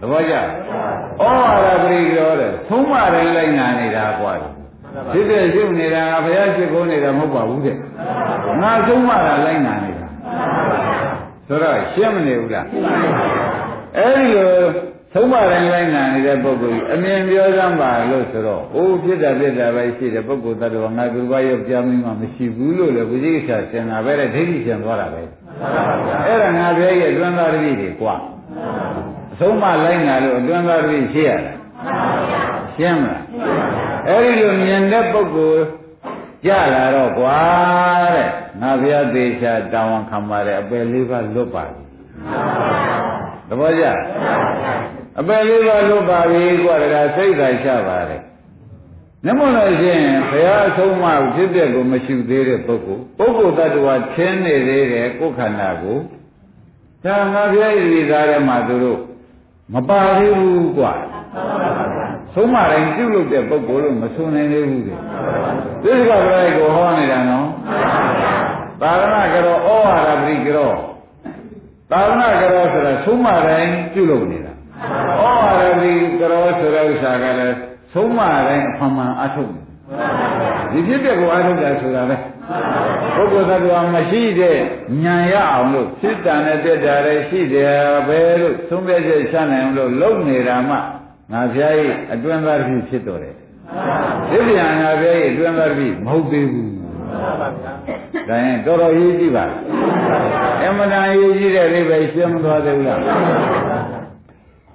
[0.00, 0.40] သဘောကျဩ
[1.20, 4.32] ဝါဒပရိကျော်တဲ့သုံးမတိုင်းလိုက်နာနေတာกว่า
[5.12, 7.76] ဖြစ်တဲ့ရှုနေတာကဘုရားရှိခိုးနေတာမဟုတ်ပါဘူးတဲ့
[8.62, 10.08] ငါသုံးမတာလိုက်နာနေတာ
[11.46, 12.66] ဆိုတော့ရှင်းမနေဘူးလား
[13.97, 14.51] အဲဒီလို
[15.13, 25.21] သုံးပါးတိုင်းလိုက်နာနေတဲ့ပုဂ္ဂိုလ်ကြီးအမြင်ပြောစမ်းပါလို့ဆိုတော့အိုးဖြစ်တာဖြစ်တာပဲရှိတယ်ပုဂ္ဂိုလ်တ attva ငါသူဘာရောက်ပြောင်းပြီးမှမရှိဘူးလို့လေဝိဇိကိစ္စဆင်တာပဲတဲ့ဒိဋ္ဌိဆင်သွားတာပဲ
[26.25, 28.15] အဲ့ဒါငါပြောရဲ့အတွင်းသားတတိတွေကွာ
[29.33, 31.53] အဆုံးမလိုက်နာလို့အတွင်းသားတတိရှိရတာ
[32.75, 33.23] ရှင်းမလား
[34.07, 35.63] အဲ့ဒီလိုမြင်တဲ့ပုဂ္ဂိုလ်
[36.45, 37.37] ကြလာတော့ကွာ
[38.15, 38.29] တဲ့
[38.61, 41.83] ငါဘုရားသေချာတာဝန်ခံပါတယ်အပယ်လေးပါလွတ်ပါပြီ
[43.49, 43.85] သဘောကျ
[45.19, 48.21] အပယ်လေးပါလွတ်ပါပြီကွာတကစိတ်သာချပါတယ်
[49.25, 55.97] နမလို့ရှင်ဘုရားအဆုံးအမဖြစ်တဲ့ကိုမရှိသေးတဲ့ပုဂ္ဂိုလ်ပုဂ္ဂိုလ်တ attva ထင်းနေသေးတယ်ကိုယ်ခန္ဓာကို
[57.03, 58.99] ဒါငါဘုရားဤသားထဲမှာသူတို့
[59.73, 60.93] မပါသေးဘူးကွာ
[62.33, 64.95] ဆုံးမတိုင်းပြုလုပ်တဲ့ပုဂ္ဂိုလ်လို့မဆိုနိုင်သေးဘူးလေ
[65.83, 67.47] သစ္စာပရိကိုဟောနေတာနော်
[68.81, 70.94] သာရဏကြောဩဝါဒပရိကြော
[71.91, 77.57] သာရဏကြောဆိုတာဆုံးမတိုင်းပြုလုပ်နေတာဩဝါဒပရိကြောဆိုတဲ့ဥစ္စာကလည်း
[77.93, 79.51] ဆုံးမတိုင်းအဖမှန်အထုတ်
[80.71, 82.15] ဒီဖြစ်တဲ့ကိုအထုတ်တာဆိုတာပဲ
[83.15, 84.57] ပုဂ္ဂိုလ်သတ္တဝါမရှိတဲ့
[85.03, 87.75] ဉာဏ်ရအောင်လို့ဖြစ်တာနဲ့တက်တာလည်းရှိတယ်
[88.07, 90.75] ပဲလို့သုံးပြချက်ချနိုင်အောင်လို့လုပ်နေတာမှ
[91.31, 93.35] ငါဖျားကြီးအတွင်းသားတစ်ဖြစ်တော်တယ်
[94.29, 96.71] ဒီပြန်ငါဖျားကြီးအတွင်းသားတစ်မဟုတ်သေးဘူး
[98.29, 99.45] ဒါရင်တော်တော်ရေးကြည့်ပါ
[100.61, 103.01] အမှန်တန်ရေးကြည့်တဲ့လေးပဲရှင်းမသွားသေးဘူးလား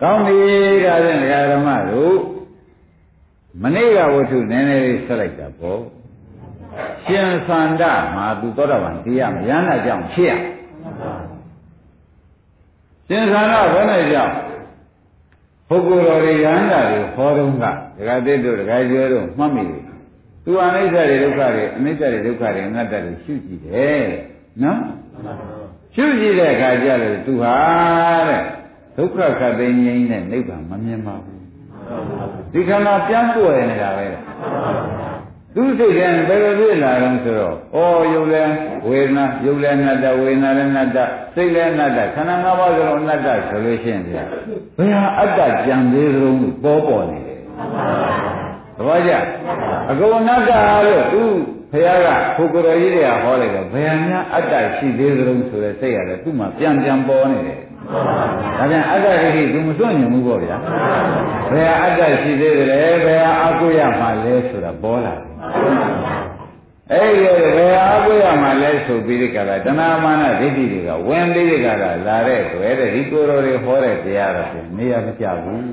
[0.03, 0.39] ကောင်းပြီ
[0.85, 2.17] ဒါဖြင့်ဒကာဓမ္မတို့
[3.63, 5.81] မနေ့ကဝတ္ထုနည်းနည်းလေးဆက်လိုက်တာပေါ့
[7.05, 10.33] ရှင်သန္တာမှာသူသောတာပန်တရားမရမ်းတာကြောင့်ဖြစ်ရ
[13.09, 14.35] ရှင်သန္တာဘယ်နဲ့ကြောင့်
[15.69, 17.65] ပုဂ္ဂိုလ်တော်တွေရဟန္တာတွေဟောတော့က
[17.97, 19.80] ဒကာတိတို့ဒကာကျွဲတို့မှတ်မိတယ်
[20.45, 24.05] သူအနိစ္စတွေဒုက္ခတွေအနိစ္စတွေဒုက္ခတွေအနတ္တတွေရှုကြည့်တယ်
[24.63, 24.81] နော်
[25.95, 27.57] ရှုကြည့်တဲ့အခါကျတော့သူဟာ
[28.29, 28.43] တဲ့
[28.97, 31.41] ဒုက္ခခတ်သိငြိမ်းတဲ့နိဗ္ဗာန်မမြင်ပါဘူး
[32.53, 34.07] ဒီခန္ဓာပြန်ပွယ်နေတာပဲ
[35.55, 38.45] သူစိတ်ကဘယ်လိုဖြစ်လာတော့ဆိုတော့ဩယုတ်လဲ
[38.89, 40.99] ဝေဒနာယုတ်လဲအနတ္တဝေဒနာလည်းအနတ္တ
[41.35, 44.25] စိတ်လည်းအနတ္တခန္ဓာ၅ပါးစလုံးအနတ္တဆိုလို့ရှိရင်ဗျာ
[44.79, 47.39] ဘယ်ဟာအတ္တကြံသေးသလုံးပေါ်ပေါ်နေတယ်
[48.81, 49.13] သဘောကျ
[49.91, 50.51] အကုန်အနတ္တ
[50.87, 51.23] လို့သူ
[51.73, 52.07] ဘုရားက
[52.37, 57.59] ပုဂ္ဂိုလ်ကြီးတွေကဟောလိုက်တော့ဘယ်ဟာများအတ္တရှိသေးသလုံးဆိုတဲ့စိတ်ရတယ်သူ့မှာပြန်ပြန်ပေါ်နေတယ်
[58.59, 60.57] ဒါပြန်အတ္တဒိဋ္ဌိသူမစွန့်ညင်ဘူးပေါ့ဗျာ
[61.53, 65.27] ဘယ်ဟာအတ္တရှိသေးတယ်လဲဘယ်ဟာအကုရမှာလဲဆိုတာပေါ်လာတယ်
[66.93, 67.23] အဲ့ဒီ
[67.57, 75.69] ဘယ်အားကိုရမှာလဲဆိုပြီးဒီကလာတဏှာမာနဒိဋ္ဌိတွေကဝင်ပြီးဒီကလာလာတဲ့တွေ့တဲ့ဒီကိုယ်တော်တွေဟောတဲ့တရားတော့နေရာမကျဘူး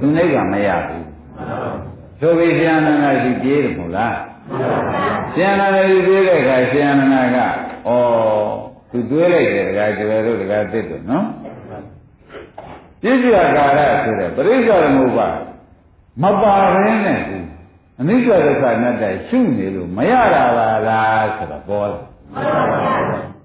[0.00, 1.04] သူနိဗ္ဗာန်မရဘူး
[2.20, 4.16] ဆိုပြီးရှင်အနန္ဒရှိပြေးတယ်မို့လား
[5.34, 7.38] ရှင်အနန္ဒရှိပြေးတဲ့အခါရှင်အနန္ဒက
[7.88, 7.90] ဩ
[8.90, 11.26] သူတွေးလိုက်တယ်တခါကျွယ်တို့တခါသစ်တို့နော်
[13.02, 15.28] ပြည့်စုံကာရဆိုတဲ့ပရိစ္ဆေသမုပ္ပါ
[16.22, 17.46] မပါဘဲနဲ့ဘူး
[18.00, 22.02] အနိစ္စဒုက္ခအနတ္တရှုနေလို့မရတာပါလားဆိုတော့ပေါ်တယ်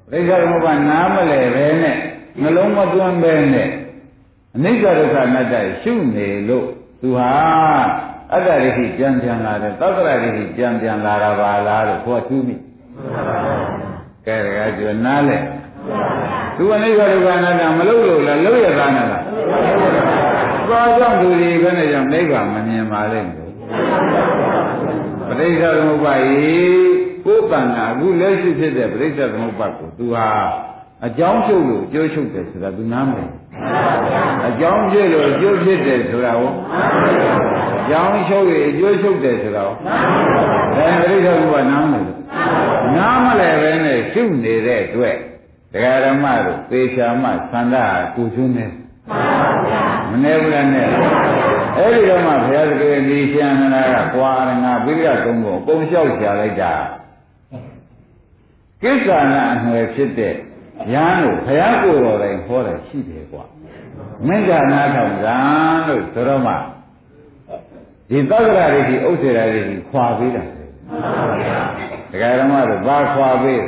[0.09, 1.95] ပရိစ္ဆေသမုပ္ပါနားမလဲပဲနဲ့
[2.41, 3.69] နှလုံးမသွင်းပဲနဲ့
[4.55, 6.67] အနိစ္စဒုက္ခအနတ္တရှုနေလို့
[7.01, 7.31] သူဟာ
[8.33, 12.55] အတ္တရိရှိကြံကြံလာတယ်သောတရရိရှိကြံကြံလာတာပါလားလို့ခေါ်သူမိ
[14.25, 15.37] ကဲဒါကကျွနားလဲ
[16.57, 19.23] သူအနိစ္စဒုက္ခအနတ္တမလို့လို့လားလို့ရသားနဲ့လား
[20.69, 23.51] ဘာကြောင့်သူဒီဘယ်နဲ့ကြောင့်နိဗ္ဗာန်မမြင်ပါလိမ့်မယ်
[25.27, 26.19] ပရိစ္ဆေသမုပ္ပါယ
[27.25, 30.27] ကိုယ်တန်တာအခုလက်ရှိဖြစ်တဲ့ပရိစ္ဆေသမုပ္ပါကိုသူဟာ
[31.07, 33.31] အကြောင်းချုပ်လို့အကျိုးချုပ်တယ်ဆိုတာသူနားမလည်
[34.47, 36.51] အကြောင်းဖြစ်လို့အကျိုးဖြစ်တယ်ဆိုတာကို
[37.51, 37.52] အ
[37.89, 39.75] ကြောင်းချုပ်ရအကျိုးချုပ်တယ်ဆိုတာကို
[40.77, 42.15] ဒါပရိစ္ဆေသမုပ္ပါနားမလည်
[42.95, 45.15] နားမလည်ပဲနဲ့ရှုနေတဲ့အတွက်
[45.73, 48.65] ဒကာရမတို့သေချာမှသန္တာကိုကျွန်းနေ
[50.09, 50.87] မနေဘူးလားနဲ့
[51.77, 56.73] အဲ့ဒီတော့မှဘုရားသခင်ဒီရှင်အနန္ဒာကကွာရငါပိရိယသုံးကိုအကုန်လျှောက်ကြလိုက်တာ
[58.83, 60.35] ကိစ္ဆာနာအနွယ်ဖြစ်တဲ့
[60.93, 63.43] ရဟန်းတို့ဘုရားကိုယ်တော်တိုင်ဟောတယ်ရှိတယ်ကွာ
[64.27, 65.37] မင်္ဂနာထောင်ဇံ
[65.87, 66.53] လို့ဆိုတော့မှ
[68.09, 70.43] ဒီသက္ကရာတွေဒီဥစ္စေရာတွေဒီခွာပေးတာ
[72.11, 73.61] ဒကာရမတို့ဘာခွာပေး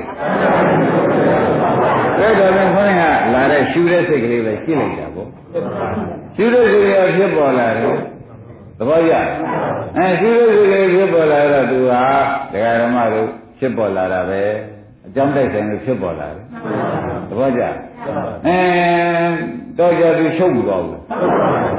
[2.20, 5.30] လဲဒါတော့ခေါင်းကလာတဲ့ရှူတဲ့စိတ်ကလေးပဲရှင်းလိုက်တာပေါ့
[6.36, 7.98] ရှုတဲ့စိတ်ကဖြစ်ပေါ်လာတယ်
[8.78, 9.14] သဘောကျ
[9.98, 12.04] အဲရှုတဲ့စိတ်ကဖြစ်ပေါ်လာတော့သူဟာ
[12.52, 13.30] ဒကာရမတို့
[13.60, 14.44] ဖြစ်ပေါ်လာတာပဲ
[14.75, 14.75] အ
[15.16, 16.44] ကြောင်းတိုက်ဆိုင်လို့ဖြစ်ပေါ်လာတယ်
[17.30, 18.58] သဘောကျအဲ
[19.78, 21.00] တော့ကြသူချုပ်ပြီးသွားဘူး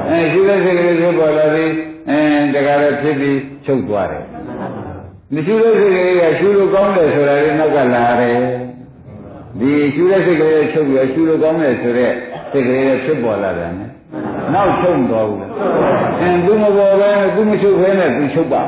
[0.09, 1.71] အဲရှုတဲ့စိတ်ကဖြစ်ပေါ်လာပြီး
[2.09, 2.19] အဲ
[2.53, 4.23] ဒကာရဖြစ်ပြီးချုပ်သွားတယ်
[5.33, 8.37] မရှိတဲ့စိတ်ကလေးကရှုလို့ကောင်းတယ်ဆိုတာလေးနောက်ကလာတယ်
[9.59, 12.13] ဒီရှုတဲ့စိတ်ကလေးချုပ်ပြီးရှုလို့ကောင်းတယ်ဆိုတော့
[12.51, 13.71] စိတ်ကလေးဖြစ်ပေါ်လာတယ်
[14.53, 15.41] နောက်ချုပ်တော်ဘူး
[16.21, 18.61] အင်းသူမပေါ်ပဲသူမချုပ်ပဲနဲ့သူချုပ်ပါ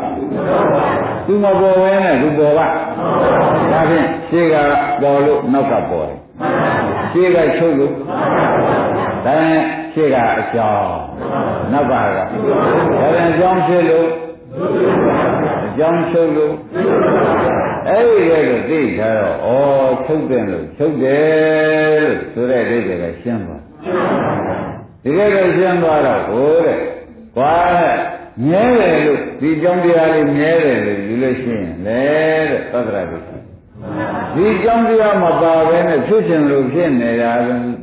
[1.27, 2.67] သူမပေါ်ပဲနဲ့သူပေါ်ပါ
[3.71, 4.55] ဒါဖြင့်ရှေ့က
[5.01, 6.19] ပေါ်လို့နောက်ကပေါ်တယ်
[7.11, 8.23] ရှေ့ကချုပ်လို့ဒါ
[9.25, 9.61] ဖြင့်
[9.93, 10.95] ရှေ့ကအကြောင်း
[11.73, 14.07] နောက်ကကဒါဖြင့်အကြောင်းဖြစ်လို့
[15.67, 16.53] အကြောင်းချုပ်လို့
[17.89, 23.61] အဲ့ဒီရဲ့ကိုသိထားတော့ဩချုပ်တယ်လို့ချုပ်တယ်လို့ဆိုတဲ့အိဗေကရှင်းသွား
[25.03, 26.79] ဒီကဲတော့ရှင်းသွားတော့ဟိုတဲ့
[27.35, 27.97] ကွာတဲ့
[28.47, 32.01] မြဲတယ်လို့ဒီကြောင်းတရားလေးမြဲတယ်လို့ယူလို့ရှိရင်လေ
[32.49, 33.21] တဲ့သတ္တရာကို
[34.35, 37.31] ဒီကြောင်းတရားမပါဘဲနဲ့ဖြစ်ရှင်လို့ဖြစ်နေတာ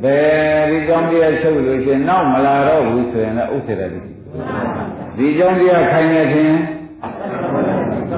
[0.02, 4.00] ဘယ်ဒီကြောင်းတရားချုပ်လို့ရှိရင်နောက်မလာတော့ဘူးဆိုရင်လည်းဥစ္စေရတိ
[5.16, 6.56] ဒီကြောင်းတရားခိုင်နေခြင်း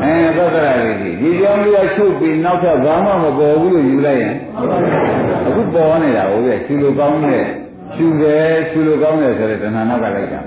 [0.03, 4.34] အဲသတ္တရာကြီးဒီကြောင်းတရားချုပ်ပြီးနောက်ထပ်ဘာမှမပေါ်ဘူးလို့ယူလိုက်ရင်
[5.46, 7.44] အခုပေါ်နေတာဟုတ်ရဲ့ရှူလို့ကောင်းတဲ့
[7.97, 10.39] ရှူတယ်ရှူလို့ကောင်းတယ်ဆိုတဲ့တဏှာနောက်ကလိုက်တာ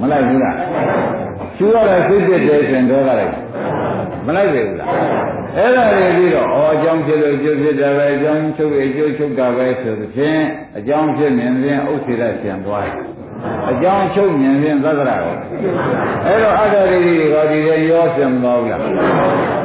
[0.00, 0.56] မလိုက်ဘူးလား
[1.56, 3.32] ရှူရတာစိတ်ဖြစ်တယ်ဆိုရင်တော့လိုက်
[4.26, 4.88] မလိုက်ပြီဘူးလား
[5.56, 10.42] အဲ့ဒါတွေပြီးတော့ဩအကြောင်းဖြစ်လို့ကျုပ်ဖြစ်တာပဲအကြောင်းချုပ်ရကျုပ်ချုပ်တာပဲဆိုသဖြင့်
[10.78, 12.96] အကြောင်းဖြစ်မြင်ဖြင့်ဥစ္စေရပြန်သွားတယ်
[13.70, 15.36] အကြောင်းချုပ်မြင်ဖြင့်သက္ကရာကို
[16.26, 18.80] အဲ့တော့အတ္တရိတိကဒီရဲ့ရောစင်သွားဘူးလား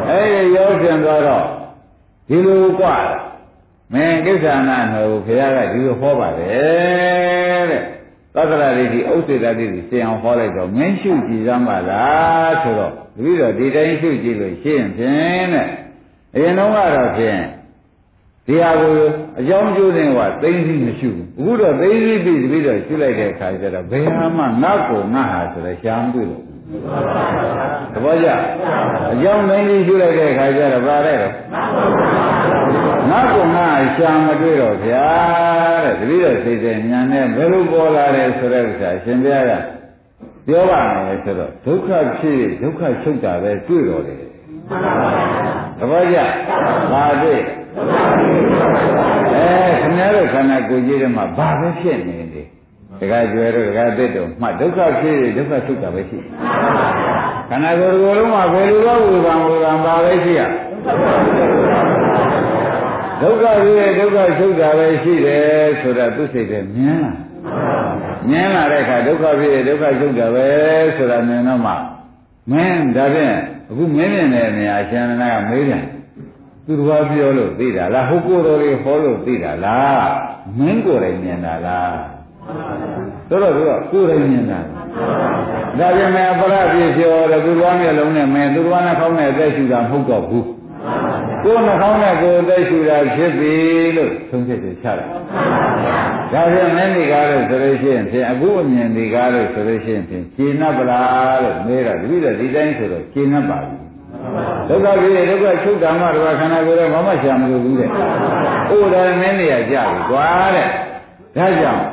[0.09, 1.45] အဲ့ဒီရောစင်သွားတော့
[2.29, 2.97] ဒီလိုกว่า
[3.93, 7.82] မင်းကိစ္စနာဟုတ်ဘုရားကဒီလိုဟောပါတယ်တဲ့
[8.34, 15.68] သက္ကရာရိတိဥစ္စေတတိကိုရှင်းအောင်ဟောလိုက်တော့မင်းရှုကြည်စမ်းပါလားဆိုတော့ပြီးတော့ဒီတိုင်းရှုကြည့်လို့ရှင်းဖြင့်တဲ့
[16.34, 17.41] အရင်တော့ကတော့ဖြင့်
[18.47, 18.95] ဒီဟာကို
[19.41, 26.43] အကြောင်းကျိုးနဲ့ကသိသိမရှိဘူးအခုတော့သိသိပြီးပြီးတော့ရှုလိုက်တဲ့အခါကျတော့ဘယ်ဟာမှငါ့ကိုငါဟာဆိုတော့ရှားမတွေ့လို့
[27.93, 28.28] သဘောကျ
[29.12, 32.38] အကြောင်းသိသိရှုလိုက်တဲ့အခါကျတော့ဗါတဲ့တော့
[33.11, 35.09] ငါ့ကိုငါရှားမတွေ့တော့ဗျာ
[35.84, 39.53] တဲ့တတိယစိတ်တဲ့ညာနဲ့ဘယ်လိုပေါ်လာတယ်ဆိုတဲ့ဥစ္စာရှင်ဘုရားက
[40.46, 44.18] ပြောပါမယ်ဆိုတော့ဒုက္ခဖြစ်ဒုက္ခချုပ်တာပဲတွေ့တော်တယ်
[45.78, 46.18] သဘောကျ
[46.92, 47.40] ဘာတွေ့
[49.34, 49.46] အဲ
[49.80, 52.46] ခင်ဗျားတို့ခန္ဓာကိုယ်ကြီးထဲမှာဘာပဲဖြစ်နေတယ်
[53.01, 56.18] တခါကျွဲတို့တခါသစ်တို့မှဒုက္ခဖြစ်ဒုက္ခချုပ်တာပဲရှိ
[57.51, 60.40] ခန္ဓာကိုယ်ကိုယ်လုံးမှာဘယ်လိုတော့ဝေဘာဝေဘာဘာပဲရှိရ
[63.22, 67.14] ဒုက္ခဖြစ်ဒုက္ခချုပ်တာပဲရှိတယ်ဆိုတာသူစိတ်ထဲမြင်လား
[68.28, 70.48] မြင်လာတဲ့အခါဒုက္ခဖြစ်ဒုက္ခချုပ်တာပဲ
[70.96, 71.72] ဆိုတာမြင်တော့မှ
[72.50, 73.36] မင်းဒါဖြင့်
[73.70, 75.84] အခုမင်းမြင်တဲ့နေရာရှင်နာကမေးတယ်
[76.66, 80.08] သူတော်ပြောလို့သိတာလားဟုတ်ကိုယ်တော်လေးဟောလို့သိတာလား
[80.58, 81.96] မင်းကိုယ်တိုင်မြင်တာလား
[83.28, 84.60] ဆိုတော့သူကကိုယ်တိုင်မြင်တာ
[85.78, 90.46] ဒါပြန်မဲ့ပရပြည့်ပြောတယ်သူတော်မျက်လုံးနဲ့မင်းသူတော်နှာခေါင်းနဲ့အသက်ရှူတာမဟုတ်တော့ဘူး
[91.45, 93.55] ကိုယ်နှာခေါင်းနဲ့ကိုယ်အသက်ရှူတာဖြစ်ပြီ
[93.97, 95.07] လို့သုံးချက်တွေချတယ်
[96.32, 103.59] ဒါပြန်မင်းဒီကားလို့ဆိုလို့ရှိရင်ဖြင့်အခုအမြင်ဒီကားလို့ဆိုလို့ရှိရင်ဖြင့်ရှင်း납ပလားလို့မေးတော့တပည့်တော်ဒီတိုင်းဆိုတော့ရှင်း납ပါ
[104.68, 107.91] ဘူးဒုက္ခဖြစ်ဒုက္ခချုပ်တာမှတော့ခန္ဓာကိုယ်တော့မမရှာမလို့ဘူးတဲ့။
[108.70, 110.68] အိုတယ်မင်းနေရကြပြီကွာတဲ့။
[111.36, 111.84] ဒါကြောင့်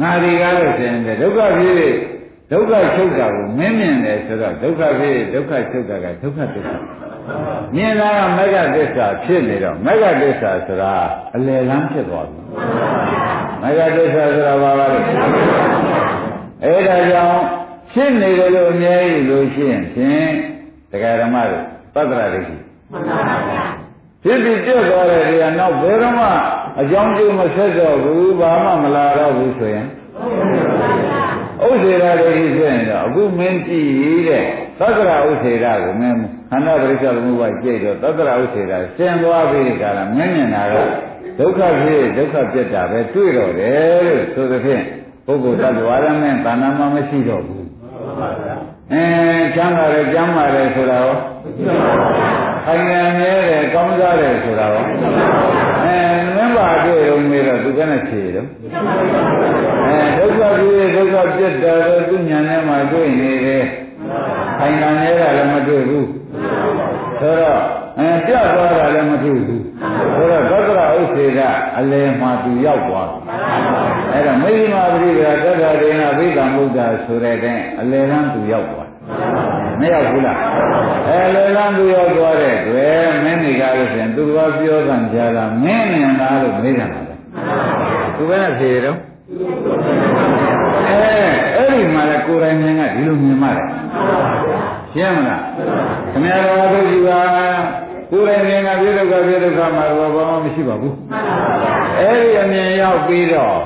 [0.00, 1.94] ငါဒီကားလို့ဆိုရင်ဒုက္ခဖြစ်
[2.50, 6.76] ဒုက္ခချုပ်တာကိုမင်းမြင်တယ်ဆိုတော့ဒုက္ခဖြစ်ဒုက္ခချုပ်တာကဒုက္ခသစ္စာ
[7.74, 10.94] မြင်တာကမဂ္ဂသစ္စာဖြစ်နေတော့မဂ္ဂသစ္စာဆိုတာ
[11.34, 12.40] အလယ်လမ်းဖြစ်သွားပြီ
[13.62, 14.98] မဂ္ဂသစ္စာဆိုတာဘာပါလဲ
[16.64, 17.40] အဲဒါကြောင့်
[17.92, 20.30] ဖြစ်နေတယ်လို့အမြဲတမ်းလို့ရှိရင်ဖြင့်
[20.90, 21.62] တရားဓမ္မတို့
[21.94, 22.56] သတ္တရာဒိဋ္ဌိ
[22.92, 23.64] မှန်ပါဗျာ
[24.24, 26.26] ဖြစ်ပြီးပြတ်သွားတဲ့နေရာနောက်ဘယ်တော့မှ
[26.80, 29.86] အကြောင်းကျိုးမဆက်တော့ဘူးဘာမှမလာတော့ဘူးဆိုရင်
[31.64, 34.44] ဥစ္စေရာဒိဋ္ဌိဆိုရင်တော့အခုမင်းကြည့်တဲ့
[34.78, 36.18] သတ္တရာဥစ္စေရာကိုမင်း
[36.50, 40.74] ခန္ဓာပရိစ္ဆေသမုပ္ပါကြိတ်တော့သတ္တရာဥစ္စေရာရှင်းသွားပြီကလားမင်းမြင်တာက
[41.38, 44.84] ဒုက္ခဖြစ်ဒုက္ခပြတ်တာပဲတွေ့တော့တယ်လို့ဆိုသဖြင့်
[45.26, 47.64] ပုဂ္ဂိုလ်တ attva ရမင်းတဏ္ဍာမမရှိတော့ဘူး
[48.92, 49.04] အဲ
[49.56, 51.16] ချမ်းသာတယ်ကျမ်းမာတယ်ဆိုတာရော
[52.66, 54.84] ခိုင်ငံမြဲတယ်ကောင်းစားတယ်ဆိုတာရော
[55.84, 55.96] အဲ
[56.36, 58.48] မင်းပါတွေ့ရုံမေးတော့သူကနဲ့ဖြေတော့
[59.86, 61.78] အဲဒုက္ခပြေဒုက္ခပြတ်တယ်
[62.08, 63.64] သူညာထဲမှာတွေ့နေတယ်
[64.58, 66.08] ခိုင်ငံမြဲတာလည်းမတွေ့ဘူး
[67.20, 67.60] ဆိုတော့
[67.98, 69.64] အဲပြတ်သွားတာလည်းမတွေ့ဘူး
[70.14, 71.40] ဆိုတော့သက္ကရာဥစ္စေက
[71.78, 73.08] အလယ်မှာသူရောက်သွား
[74.12, 78.88] အဲ့တော့မိဂိမာပရိကသက္ကရေနဘိကံဘုဒ္ဓဆိုတဲ့တဲ့အလယ်ကန်းသူရောက်သွား
[79.80, 80.38] မရောက်ဘူးလား
[81.08, 86.90] အဲလယ်ကန်းသူရောက်သွားတဲ့တွေ့မင်းတွေကလို့ဆိုရင်သူကပြောတဲ့ကြားတာမင်းမြင်လားလို့မေးတယ်
[88.16, 88.98] သူကလည်းဖြေတော့
[90.88, 91.02] အဲ
[91.56, 93.68] အဲ့ဒီမှာလေကိုယ်တိုင်မြင်ကဒီလိုမြင်မှတယ်
[94.94, 95.42] ရှင်းမလား
[96.12, 97.20] ခင်ဗျားတော်တို့ဒီပါ
[98.10, 100.94] ကိုယ်တိုင်မြင်ကပြိဒုက္ခပြိဒုက္ခမှာတော့ဘာမှမရှိပါဘူး
[102.00, 103.56] အဲ့ဒီအမြင်ရောက်ပြီးတော့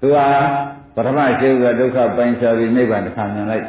[0.00, 0.26] သူဟာ
[0.94, 3.66] ပထမရှိကဒုက္ခပိုင်းခြားပြီးနိဗ္ဗာန်တစ်ခါမြင်လိုက်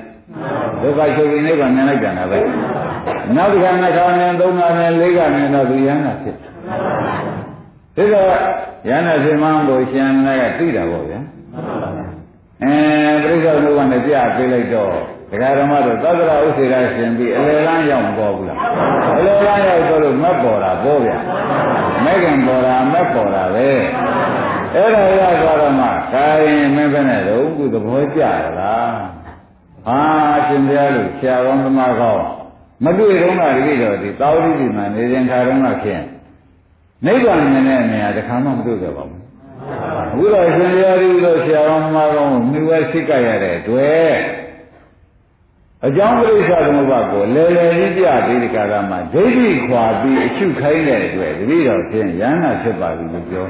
[0.82, 2.40] ဒုက္ခချုပ်ပြီးနိဗ္ဗာန်မြင်လိုက်ကြတာပဲ
[3.36, 6.36] နောက်တစ်ခါနှစ်ခါမြင်သုံးခါမြင်လေးခါမြင်တော့သူရဟန္တာဖြစ်
[7.96, 8.28] ဒီတော့
[8.90, 11.20] ရဟန္တာဖြစ်မှန်းကိုရှင်ကသိတာပေါ့ဗျာ
[12.64, 12.76] အဲ
[13.24, 18.60] ပြိဿဘုရားနဲ့ပြပေးလိုက်တော့ ဒကာဓမ္မတို့သတ္တရဥစ္စေရာရှင်ပြီးအလယ်လန်းရောက်ပေါ်ဘူးလား
[19.18, 21.12] အလယ်လန်းရောက်တော့လို့မက်ပေါ်တာပေါ်ဗျ
[22.06, 23.70] မဲ့ခင်ပေါ်တာမက်ပေါ်တာပဲ
[24.76, 28.22] အဲ့ဒါရသွားတော့မှကာရင်မင်းပဲနဲ့တော့ခုသဘောကျ
[28.60, 28.94] လား
[29.88, 30.00] ဟာ
[30.48, 32.24] ရှင်ဘုရားလို့ဆရာကောင်းသမားကောင်း
[32.84, 36.04] မတွေ့တော့ကတတိတော်ဒီသာဝတိဒီမှာနေရင်ခါတော့မှဖြင့်
[37.06, 39.22] နိဗ္ဗာန်နဲ့နေရာတစ်ခါမှမတွေ့ကြပါဘူး
[40.12, 44.14] အခုတော့ရှင်ဘုရားဒီလိုဆရာကောင်းသမားကောင်းကိုမြှဝဲစိတ်ကြရတဲ့တွေ့
[45.88, 53.48] အကြောင်းပရိစ္ဆာသမုပ္ပါကိုလဲလဲကြီးပြပြီးဒီကာလမှာဒိဋ္ဌိခွာပြီးအချုပ်ခိုင်းတဲ့အတွက်တတိတော်ဖြင့်ယန္နာဖြစ်ပါပြီလို့ပြော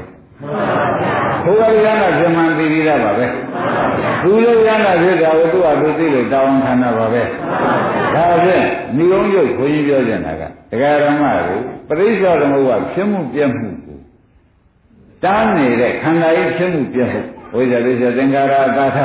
[1.44, 3.26] ဘုရားရဟနာဇမန်သိပြီးသားပါပဲ
[4.22, 7.22] သူလည်းရဟနာဖြစ်တာကိုသူ့ဟာသူသိလို့တောင်းခံတာပါပဲ
[8.14, 8.66] ဒါဖြင့်
[8.96, 13.98] ဏိုံရုပ်ခွင့်ပြောကြတာကတရားဓမ္မကိုပရိစ္ဆာသမုပ္ပါဖြစ်မှုပြည့်မှုကို
[15.24, 17.20] တားနေတဲ့ခန္ဓာကြီးဖြစ်မှုပြည့်မှု
[17.54, 18.98] ဝိဇ္ဇာပိစ္ဆသင်္ခါရအကာထ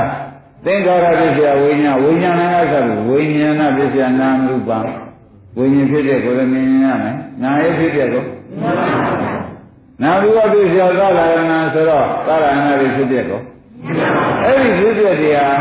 [0.66, 4.72] သင်္ခါရပိစ္ဆဝိညာဝိညာဏကဆိုဝိညာဏပိစ္ဆနာမရူပ
[5.57, 8.24] ဝိညာဉ်ဖြစ်တဲ့ကိုယ်လည်းမြင်ရမယ်နာယဖြစ်တဲ့ကို
[10.01, 13.41] နာဘုရားပိစ္ဆာသလာရဏဆိုတော့သလာရဏတွေဖြစ်တဲ့ကို
[14.43, 15.55] အဲ့ဒီဖြစ်တဲ့တရား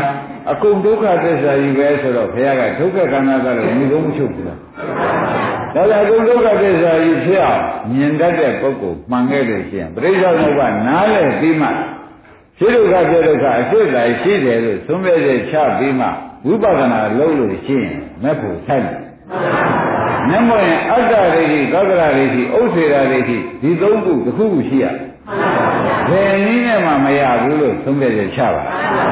[0.51, 4.59] အကုန်ဒုက္ခသစ္စာကြီးပဲဆိုတော့ဘုရားကဒုက္ခခန္ဓာကလည်းမြည်ဆုံးမချုပ်ဘူးလား
[5.75, 11.69] ဒါကြောင့်ဒုက္ခသစ္စာကြီးဖြစ်အောင်မြင်တတ်တဲ့ပုဂ္ဂိုလ်မှန်ခဲ့လို့ရှိရင်ပရိစ္ဆေသမုပ္ပါနားလည်ပြီးမှ
[12.61, 16.07] ရှိဒုက္ခပြဒုက္ခအစစ်တိုင်းရှိတယ်လို့သုံးပြည့်ချပြီးမှ
[16.45, 19.01] ဝိပဿနာလုပ်လို့ရှိရင်မက်ဖို့ဆိုင်တယ်။
[20.27, 24.85] မျက်မှောင်အတ္တရိတိသက္ကရာရိတိဥစ္စေရာရိတိဒီသုံးခုတစ်ခုခုရှိရ။
[26.09, 28.63] ဘယ်နည်းနဲ့မှမရဘူးလို့သုံးပြည့်ချပါ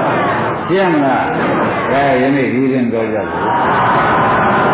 [0.68, 1.24] ။ရှင်းမလား။
[1.91, 4.68] ဒါယနေ့ဒီရင်တော့ကြပါ